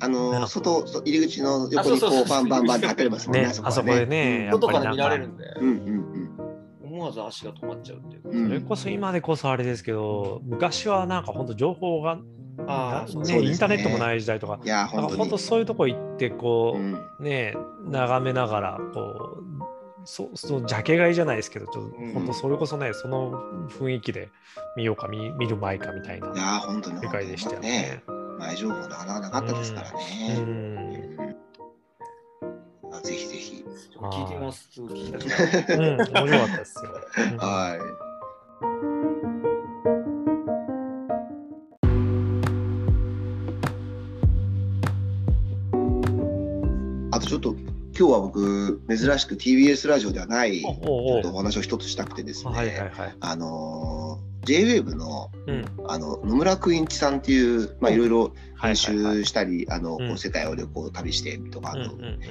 [0.00, 3.42] あの、外、そ入り口の横にこう、あそうそうそうバンバンバンって貼ってありますもんね。
[3.46, 6.30] ねあそこでねやっ外から見られるんで、うんうん
[6.82, 8.48] 思わず足が止まっちゃうっていう。
[8.48, 12.18] それこそ今でこそあれですけど昔はなんか本当情報が
[12.66, 15.38] あーそうねインターネットもない時代とかいや、本当にか本当。
[15.38, 17.54] そういうとこ行ってこう、うんね
[17.86, 19.40] 眺めながらこう
[20.04, 24.28] そそのジャケ買いじゃないですけどちょっとうん本当それこそねその雰囲気で
[24.76, 27.00] 見ようか見見る前かみたいないや、本当に。
[27.00, 28.02] 世界でしたよね。
[28.40, 28.46] ね。
[28.46, 30.34] 前情報なかなかなかったですからうね。
[30.34, 31.36] んうん
[32.92, 33.64] あぜひぜひ。
[34.00, 34.68] 聞いてみます。
[34.74, 36.90] 聞きたくなるうん、面白かったですよ。
[37.32, 38.10] うんはい。
[47.12, 47.54] あとちょっと
[47.98, 52.90] 今日は僕珍しく TBS ラジオではないちおょっとお話を一つしたくてですね、はいはいはい。
[53.20, 53.99] あの
[54.44, 55.64] JWAVE のうん。
[55.88, 60.08] あの野村クインチさんっていうまあいろいろ編集したり、あの、うん。
[60.08, 61.88] こう世界を旅行旅してとか、あの、い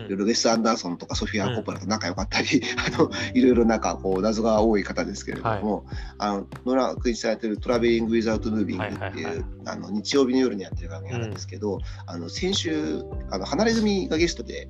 [0.10, 5.86] ろいろウェス・アンダーソンとかソフィア・コッポラと仲良かったり、 あのいろいろなんかこう謎が多い方ですけれども、
[6.18, 14.70] あの野良君されてる「トラベリング・ウィザウト・ムービング」っていう、あの日曜日の夜にやってる番組なんですけど、あの先週あの離れ組がゲストで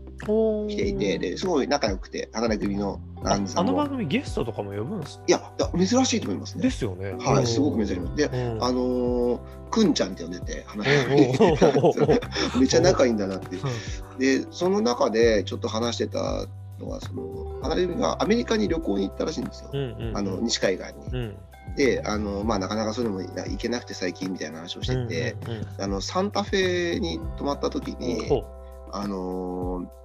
[0.68, 5.42] 来ていてですごい仲良くて離れ組のあの番組ゲストとかも呼ぶんですいや
[5.78, 6.64] 珍しいと思いますね。
[6.64, 7.16] ですよね。
[7.20, 8.16] はい、すごく珍しい。
[8.16, 8.64] で、うん。
[8.64, 11.49] あのーくんちゃんって呼んでて、離れ組
[12.60, 13.58] めっちゃ仲いいんだなって。
[14.18, 16.46] でその中でちょっと話してた
[16.80, 20.18] のはその離れ組がアメリカに旅行に行ったらしいんですよ、うんうんうん。
[20.18, 21.20] あの西海岸に。
[21.20, 21.38] うん。
[21.76, 28.44] であの、まあ、なかなかそういうのも行けなくて最近みたいな話をしてて、うんうんあのサンタフェに泊まった時うんに、ほ
[28.92, 30.00] あのー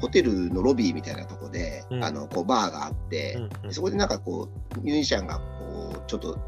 [0.00, 2.04] ホテルのロビーみたいなとこで、うん。
[2.04, 3.50] あのこうバーがあって、ううんうん。
[3.62, 6.38] でそこでなんかこうミュージシャンがこうちょっと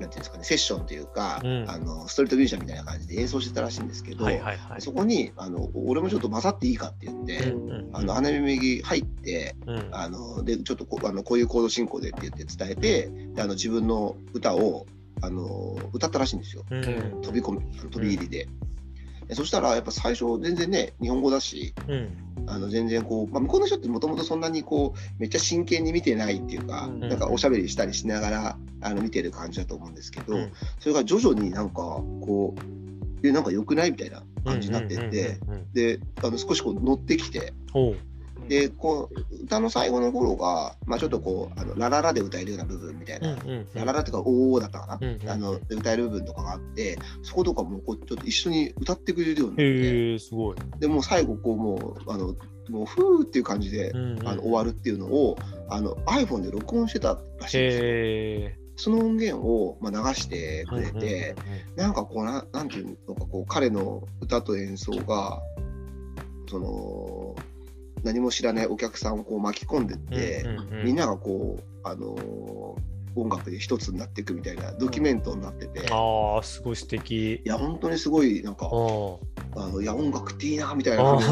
[0.00, 1.64] なんていうんですかねセッションというか、うん。
[1.68, 4.80] あのストリートミュージシャンみたいな感じで演奏してたらしいんですけど、はいはいはい。
[4.80, 9.88] そこにあの俺もちょっと混ざっていいかって言って、うんうんあの花見右入ってうん。
[9.92, 14.86] あのでちょっとこあのこういうコード進行でって言って伝えてであの自分の歌を
[15.22, 16.64] あの歌ったらしいんですよ。
[16.70, 16.82] うん。
[17.22, 18.48] 飛び込み飛び入りで。
[19.28, 27.00] でそしたらやっぱ最初全然ね日本語だしうんあの全然こう、まあ、向こうの人ってもともとそんなにこうめっちゃ真剣に見てないっていうか、うん。
[27.00, 30.52] なんかおしゃべりしたりしながらあの見てる感じだと思うんですけど、うん。
[30.78, 32.54] それが徐々になんかこ
[33.22, 35.38] うえなんか良くないみたいな感じになってって、
[35.72, 37.52] であの少しこう乗ってきて
[38.48, 43.66] でこう歌の最後の頃が、まあ、ちょっとこうあのラララで歌えるような部分みたいな、うんうんうん。
[43.74, 45.28] ラララっていうかおおだったかな、うんうん。
[45.28, 50.56] あので歌える部分とかがあってそことかもこうちょっと一緒に歌ってくれるようになって、すごい。
[50.78, 52.34] でもう最後こうもうあの
[52.68, 54.28] もうふーっていう感じで、うんうん。
[54.28, 55.36] あの終わるっていうのを
[55.68, 58.64] あの iPhone で録音してたらしいんですよ。
[58.76, 61.36] その音源を、まあ、流してくれて、
[61.70, 61.76] うん。
[61.76, 65.40] なんかこうななんていうのかこう彼の歌と演奏が
[66.48, 67.34] その
[68.04, 70.84] 何も知らないお客さんをこう巻き込んでって、うんうんうん。
[70.84, 72.76] みんながこうあの
[73.16, 77.40] 音楽で一つになっていくみたいなドキュメントになってて、いああすごい素敵。
[77.44, 78.68] や本当にすごいなんかあ
[79.56, 81.24] あのいや音楽っていいなみたいな感じ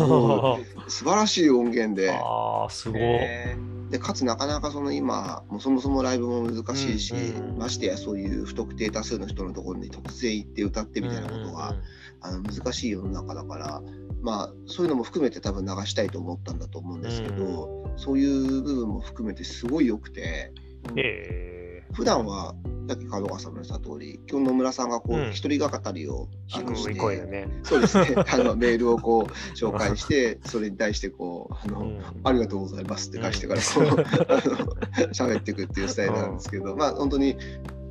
[0.88, 2.10] 素晴らしい音源で。
[2.16, 3.00] あーすごい。
[3.00, 3.56] へ
[3.90, 11.76] でかつなかなかその今もうそもそもライブも難しいし、うんうんましてやそういう不特定多数の人のところに突然行って歌ってみたいなことが、
[12.22, 13.82] あの難しい世の中だから
[14.22, 21.02] まあそういうのも含めて多分流したいと思ったんだと思うんですけど、そういう部分も含めてすごい良くてーへ
[21.48, 21.62] え。
[21.92, 22.54] 普段は
[22.88, 25.30] さっき角川さんの言った通り今日野村さんがこう、うん。
[25.30, 26.94] 一人が語りをあのして
[27.26, 27.48] ね。
[27.64, 28.14] そうですね。
[28.32, 32.00] あのメールをこう紹介してそれに対してこうあの、うん。
[32.24, 37.36] ありがとうございますって返してからこう、あの喋っていくっていうスタイルなんですけど、まあ本当に、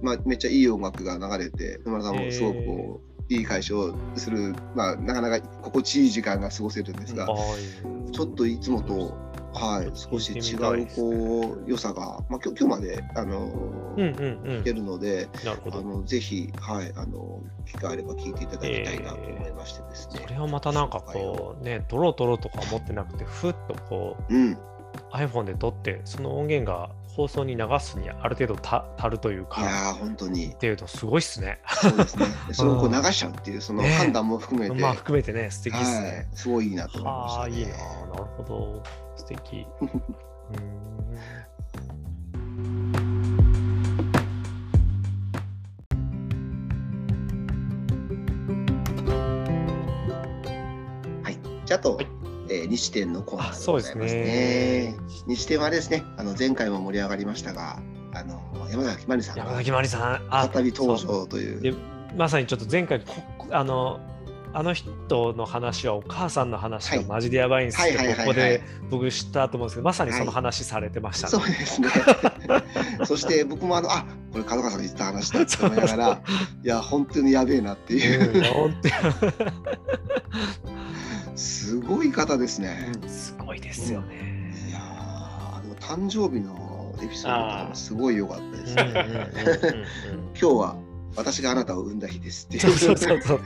[0.02, 7.28] まあ、めっちゃいい音楽が流れて野村さんもすごくこう、いい解消する、まあ、なかなか心地いい時間が過ごせるんですが、あ
[8.12, 9.17] ちょっといつもと、
[9.54, 14.63] はい、少し違うこう良さが、まあ、今日今日まであの、ーうんうんうん。
[14.63, 15.30] るので。
[15.46, 20.22] あのぜひ、はい、あの機会あれば聞いていただきたいなと思いましてですね。
[20.24, 24.58] それはまたなんかこうね、撮ろう撮ろうとか思ってなくて、ふっとこううん、
[25.13, 31.60] iPhone で撮って、その音源が放送に流すにある程度た足るといういか、やー本当にっていうとすごいっすね。
[31.67, 32.26] そうですね。
[32.47, 36.30] で それをこう流しちゃうっていうそのね判断も含めて、まあ含めてね、素敵っすはね。
[36.34, 37.58] い、すごいいいなと思いました、ああ、ね。
[37.60, 37.71] いいな。
[37.71, 38.84] なるほど。
[39.17, 39.67] 素敵。
[39.82, 40.82] うーん
[51.24, 51.38] はい。
[51.65, 52.21] じゃああと、はい
[52.72, 54.96] 西店のコーナーあそうですね。
[55.28, 57.80] 西店はですね、あの前回も盛り上がりましたが、
[58.14, 61.78] あの山崎まりさん山崎まりさん、あ再び登場という。
[62.16, 63.02] まさにちょっと前回
[63.52, 64.00] あの
[64.54, 71.32] あの人の話はお母さんの話がマジでやばいんですって、はいはいはいはいここで僕知ったと思うんですけどまさにその話されてましたね。
[71.32, 71.90] そうですね。
[73.06, 76.22] そして僕もあのあこれ角川さんが言った話だって思いながら、
[76.64, 78.82] いや本当にやべえなっていう、うん本
[81.36, 82.91] すごい方ですね。
[83.08, 84.54] すごいですよね。
[84.70, 88.84] いやーあの誕生日のエピソードとかもすごい良かったですね。
[90.13, 90.75] うん今日は
[91.15, 93.42] 私があなたを産んだ日ですっていそうそうそうそう。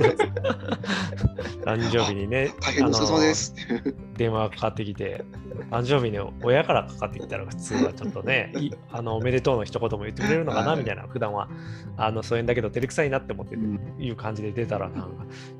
[1.65, 3.55] 誕生日にね、大変お疲れ様です
[4.15, 5.25] 電話がかかってきて、
[5.71, 11.49] 誕生日に親からかかってきたら普通はちょっとね、 いあのおめでとうの一言も言ってくれるのかなはいみたいな、普段は
[11.97, 15.07] あのそういうんだけど照れくさいなって思ってうんいう感じで出たら、なんか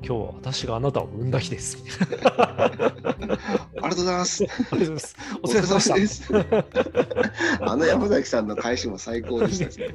[0.00, 1.76] 日は私があなたを産んだ日で す。
[1.98, 4.44] ありがとうございます。
[5.42, 5.94] お疲れ様でした。
[5.96, 6.30] です。
[7.62, 9.92] あの山崎さんの返しも最高でしたね。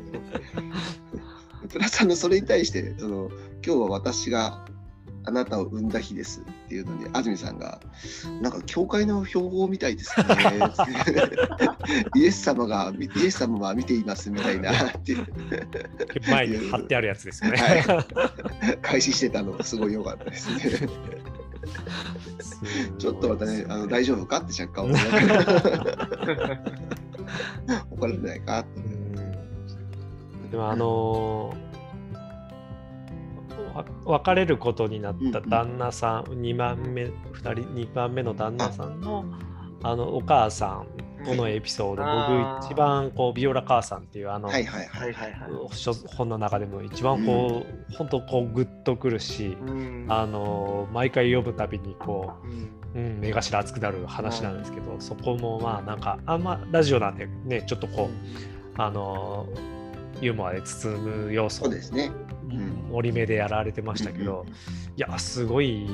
[1.70, 3.30] プラスあのそれに対してその
[3.66, 4.66] 今日は私が
[5.24, 7.80] あなたを産んだ日ですっていうのに安住さんが
[8.42, 10.26] なんか教会の標語みたいですね。
[12.16, 15.28] イエス様がイエス様は見ていますみたいなっていう。
[16.30, 17.58] 前に貼ってあるやつですよね。
[17.58, 17.76] は
[18.72, 20.90] い、開始してたのすごい良かったですね。
[22.98, 25.54] ちょっとまたね、あの大丈夫かって若干思いなが
[27.68, 28.82] ら怒られないかって。
[30.52, 31.71] でもあのー、
[34.06, 39.26] 別れることになった旦那さん、うんうん、2番目2人2番目の旦那さんの
[39.84, 40.88] あのお母さん
[41.26, 42.04] このエピソード、
[42.58, 45.32] 僕一番こうビオラ母さんっていうあの、はいはいはいはい、
[46.18, 52.34] 本の中でも一番こう、うん、本当こうグッとくるし、うん、あの毎回読むたびにこ
[52.96, 59.48] う、うん、目頭熱くなる話なんですけど、そこもまあなんかあんまラジオなんでねちょっとこうあの
[60.22, 61.66] ユーモアで包む要素。
[61.66, 62.21] そうですね、うん、
[62.92, 64.46] 折り目でやられてましたけど、
[64.98, 65.88] いやすごい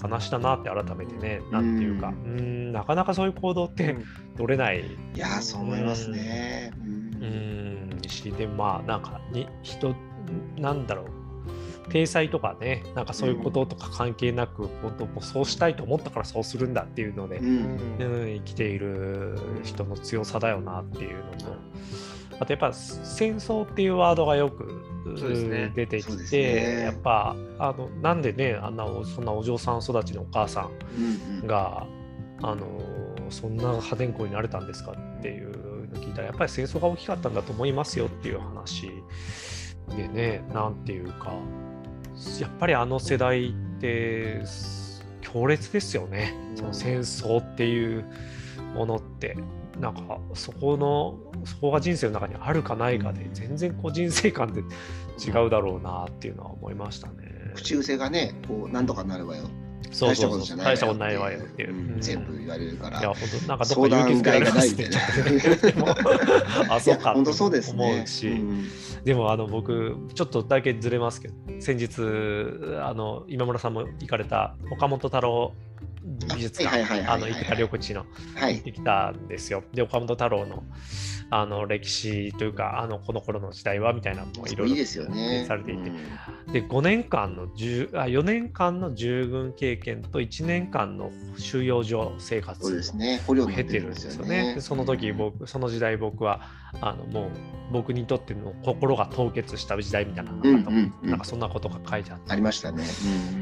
[0.00, 3.96] 話だなって改めてね、なんていうか、うん、なかなかそういう行動って
[4.36, 4.80] 取れない。
[4.80, 6.72] いや、そう思いますね。
[6.76, 9.94] うん、し、で、まあ、なんかに、人、
[10.56, 11.08] なんだろう。
[11.90, 21.56] 体裁とかね、なんかそういうこととか関係なく、うん、本当もうそうしたいと思ったからそうするんだっていうので、うん、うん、生きている人の強さだよなっていうのと、
[22.40, 24.82] あとやっぱ戦争っていうワードがよく
[25.74, 30.68] 出てきて、ね、やっぱあのなんでねあんなそんなお嬢さん育ちのお母さ
[31.42, 31.86] んが、
[32.40, 32.66] うんうん、あの
[33.30, 38.90] そんな破天荒になれたんですかっていうの聞いたらやっぱり戦争が大きかったんだと思いますよっていう話
[39.96, 41.32] でねなんていうか
[42.40, 44.42] やっぱりあの世代って
[45.20, 48.04] 強烈ですよね、その戦争っていう
[48.74, 49.36] ものって
[49.80, 57.52] なんかそこのそこが人生の中にあるかないかで全然こう人生観で違うだろうなっていうのは思いましたね。
[57.54, 59.44] 口癖がねこう何とかなるわよ
[59.90, 63.00] そうそうそう大したことないわよっていう、うん、全部言われるから。
[63.00, 64.90] いや、本当なんかどこか勇気づけられますね。
[66.68, 67.14] あ、そうか。
[67.14, 67.84] 本当そうですね。
[67.84, 68.68] 思うし、うん、
[69.04, 72.02] でもあの僕ちょっとだけずれますけど、先日
[72.82, 75.52] あの今村さんも行かれた岡本太郎
[76.02, 79.64] 美術館、あの行ってた両口の、はい、行ってきたんですよ。
[79.72, 80.64] で、岡本太郎の
[81.30, 85.90] あの歴史というか、あのこの頃の時代はみたいなのもいろいろされていて、
[86.52, 92.82] で5年間の10あ4年間の従軍経験と1年間の収容所生活
[93.28, 94.56] を経てるんですよね。
[94.60, 96.40] その時僕、その時代僕は
[96.80, 97.30] あのもう
[97.70, 100.32] 僕にとっての心が凍結した時代みたいな、
[101.02, 102.32] なんかそんなことが書いてあって。
[102.32, 102.84] ありましたね。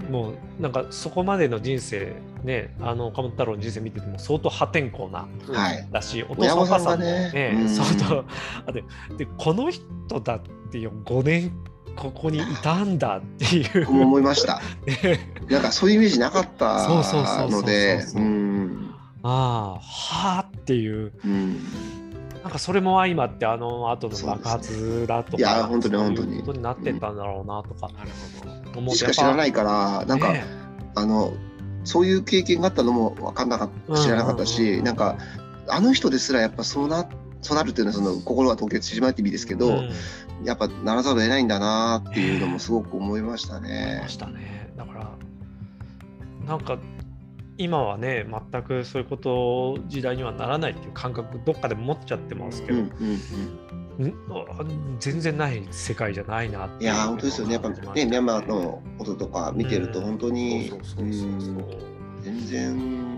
[0.06, 8.24] うん、もうなんかそこまでの人生ね、あの岡本太郎の人生見てても相当破天荒な、はい、だし、お父さんお母さんもね、ねうん、相当
[8.66, 8.84] あで
[9.16, 9.84] でこの人
[10.20, 11.52] だっていう5年
[11.94, 13.88] ここにいたんだっていう。
[13.88, 14.60] 思いました。
[15.48, 16.86] なんかそういうイメージなかった
[17.48, 18.00] ので、
[19.22, 21.12] ああ、はあっていう。
[21.24, 22.05] うん
[22.46, 26.38] なんかそれも相まってあの後の爆発だとか、ね、いや本当に本当に。
[26.38, 27.90] ことになってたんだろうなとか、
[28.78, 30.44] うん、しか知らないからなんか、ね、
[30.94, 31.32] あの
[31.82, 35.18] そういう経験があったのも分かんなかった知らなかったし、なんか
[35.66, 37.08] あの人ですらやっぱそうな
[37.42, 39.90] そうなるっていうのはその心が凍結してしまうって意味ですけど、うん、
[40.44, 43.98] やっぱならざるを得ないんだなっていうのもすごく思いましたね。
[44.02, 44.72] ましたね。
[44.76, 45.10] だから
[46.46, 46.78] なんか
[47.58, 52.92] 今はね全くそういうこと時代にはならないっていう感覚どっかで持っちゃってますけど、うん
[53.98, 57.54] うんうん、全然ない世界じゃないなっていや本当ですよね。
[57.54, 60.70] やっぱねミャンマーのこととか見てると本当に
[62.22, 63.16] 全然。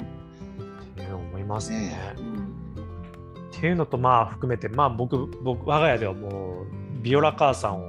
[0.92, 1.80] って思いますね。
[1.80, 7.88] ねうん、っていうのとまあ含めてまあ僕僕我が家ではもうビオラ母さんを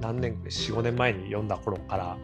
[0.00, 2.16] 何年45年前に読んだ頃から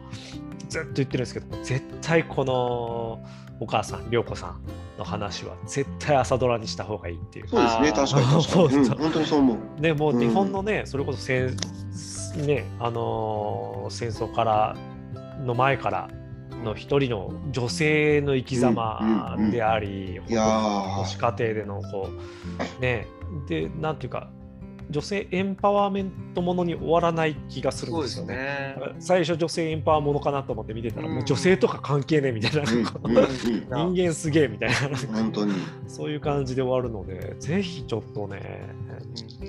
[0.69, 3.23] ずっと言ってるんですけど絶対この
[3.59, 4.61] お母さん涼子さん
[4.97, 7.47] の話は絶対朝ドラにした方がいいっていう。
[7.47, 9.57] そうですね確かに確かに、 うん、本当にそう思う。
[9.81, 11.55] でもう日本のね、うん、それこそ戦,、
[12.45, 14.75] ねあのー、戦争から
[15.45, 16.09] の前から
[16.63, 22.09] の一人の女性の生き様であり、うんうんうん、母子家庭でのこ
[22.79, 23.07] うね
[23.47, 24.29] でなんていうか
[24.89, 28.35] 女性エンパワーメントものに終わらない気がするんですよね。
[28.35, 28.75] ね。
[28.99, 34.75] 最初女性エンパワーものかなと思って見てたら、うん、もう女性とか関係ねえみたいな、うん、人間すげえみたいな。
[35.13, 35.53] 本当に。
[35.87, 38.69] そういう感じで終わるのでぜひちょっとね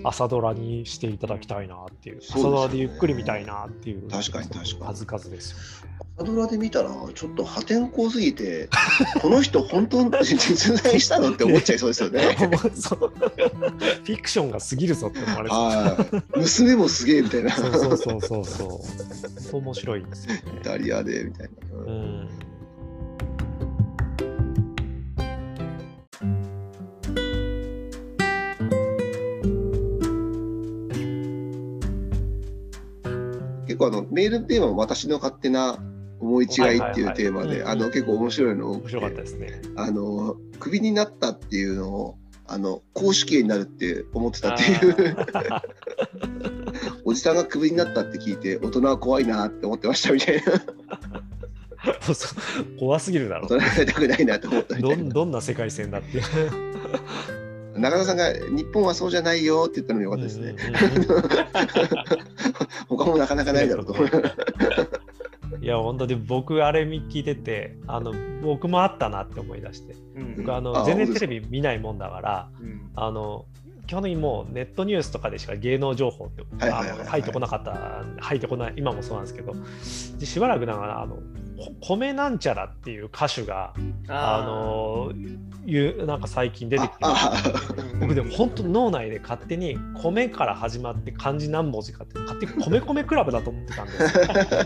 [0.05, 4.09] 朝ドラにしていただきたいなっていう、朝ドラでゆっくり見たいなっていう。
[4.09, 4.81] 確かに確かに。
[4.81, 5.89] 数々ですよ。
[5.91, 6.06] ね。
[6.19, 8.71] 朝ドラで見たら、ちょっと破天荒すぎて、
[9.21, 12.35] この人、本当に実在したのって思っちゃいそうですよね。
[12.39, 16.39] フィクションが過ぎるぞって思われてはい。
[16.39, 17.51] 娘もすげえみたいな。
[17.51, 18.83] そうそうそうそ
[19.53, 20.43] う面白いんですよね。
[20.59, 21.77] イタリアでみたいな。
[21.77, 21.93] ううん
[22.23, 22.29] ん。
[33.67, 35.79] 結構あのメールテーマは私の勝手な
[36.21, 39.61] 思い違いっていうテーマで、あの結構面白いの多面く白かってたですね。
[39.77, 45.17] あのクビになったっていうのをあの公主刑になるって思ってたっていう。
[45.51, 45.63] あ
[47.05, 50.43] おじさんがクビになったって聞いて大人は怖いなって思ってましたみたいな。
[50.43, 52.29] ーそ
[52.77, 52.79] う。
[52.79, 53.49] 怖すぎるだろ。
[53.49, 55.03] 大人になりたくないなって思ったみたどいな。
[55.05, 56.23] んどんな世界線だって。
[57.79, 60.57] 中田さんが「日本はそうじゃないよ」って言ったのもよかったですね、
[62.89, 64.09] 他もなかなかないだろうと思う
[65.67, 69.95] いや本当に僕あれ聞いててあの僕もあったなって思い出して。
[70.15, 70.37] うん。
[70.37, 72.91] 僕ああの全然テレビ見ないもんだからうん。
[72.95, 73.47] あの
[73.89, 77.01] 基本的にもうネットニュースとかでしか芸能情報ってはいはいはいはい。
[77.01, 79.55] あの入ってこなかった入ってこない今もそうなんですけど
[80.21, 81.17] でしばらくながらあの
[81.57, 83.75] こ米なんちゃらっていう歌手が
[84.07, 85.13] あの
[85.67, 87.87] いうなんか最近出てきてああ。
[88.01, 93.93] 僕でも本当脳内で勝手に米から始まって漢字何文字かって勝手に米米クラブだと思ってたんで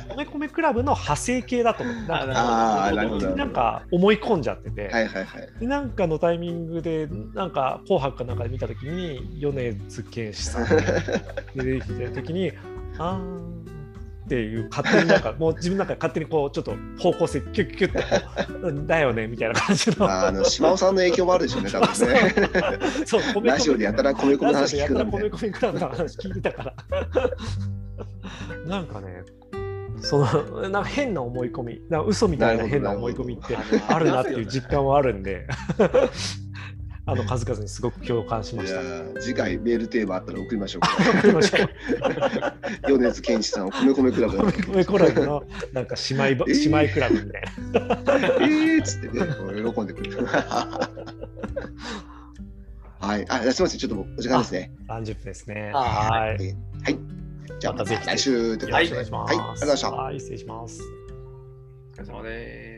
[0.16, 5.26] 米米クラブの派生系だと思ってなんか思い込んじゃってて、はいはい
[5.60, 10.76] なんかのタイミングでなんか「紅白」かなんかで見た時に米津玄師さんが
[11.54, 12.52] 出てきてる 時に
[12.98, 13.59] あー
[14.30, 17.98] っていう勝手になんか もう自分の中で勝手にこうちょっと方向性キュッキュッて
[18.62, 20.06] こうだよねみたいな感じの。
[20.08, 22.34] ああの島尾さんの影響もあるでしょうね 多分ね。
[23.04, 26.74] そうラジオでやたら米米の話聞くラのみたら米米クラブの話聞いてたから。
[28.66, 29.24] なんかね
[30.00, 31.80] そのなんか変な思い込み。
[31.88, 33.56] なんか嘘みたいな変な思い込みって
[33.88, 35.48] あるなっていう実感はあるんで
[37.10, 38.80] あの数々にすごく共感しました。
[38.80, 40.90] ー次回メールテーマあったら送りましょうか
[41.20, 41.68] 送りましょう
[42.98, 45.42] 米津玄師さんを米米クラブで米クラブの
[45.72, 47.48] なんか姉妹ばえー姉妹クラブみたいな。
[48.40, 49.26] えーっつってね
[49.72, 50.24] 喜んでくれる
[53.00, 55.72] はいあすみませんちょっともうお時間ですね30分ですね。
[55.74, 56.36] あはい。
[56.36, 56.98] はい
[57.58, 59.34] じゃあまた来週ということでよろしくお願いします。
[59.34, 60.80] はいありがとうございましたはい、失礼します。
[61.92, 62.69] お疲れ様です。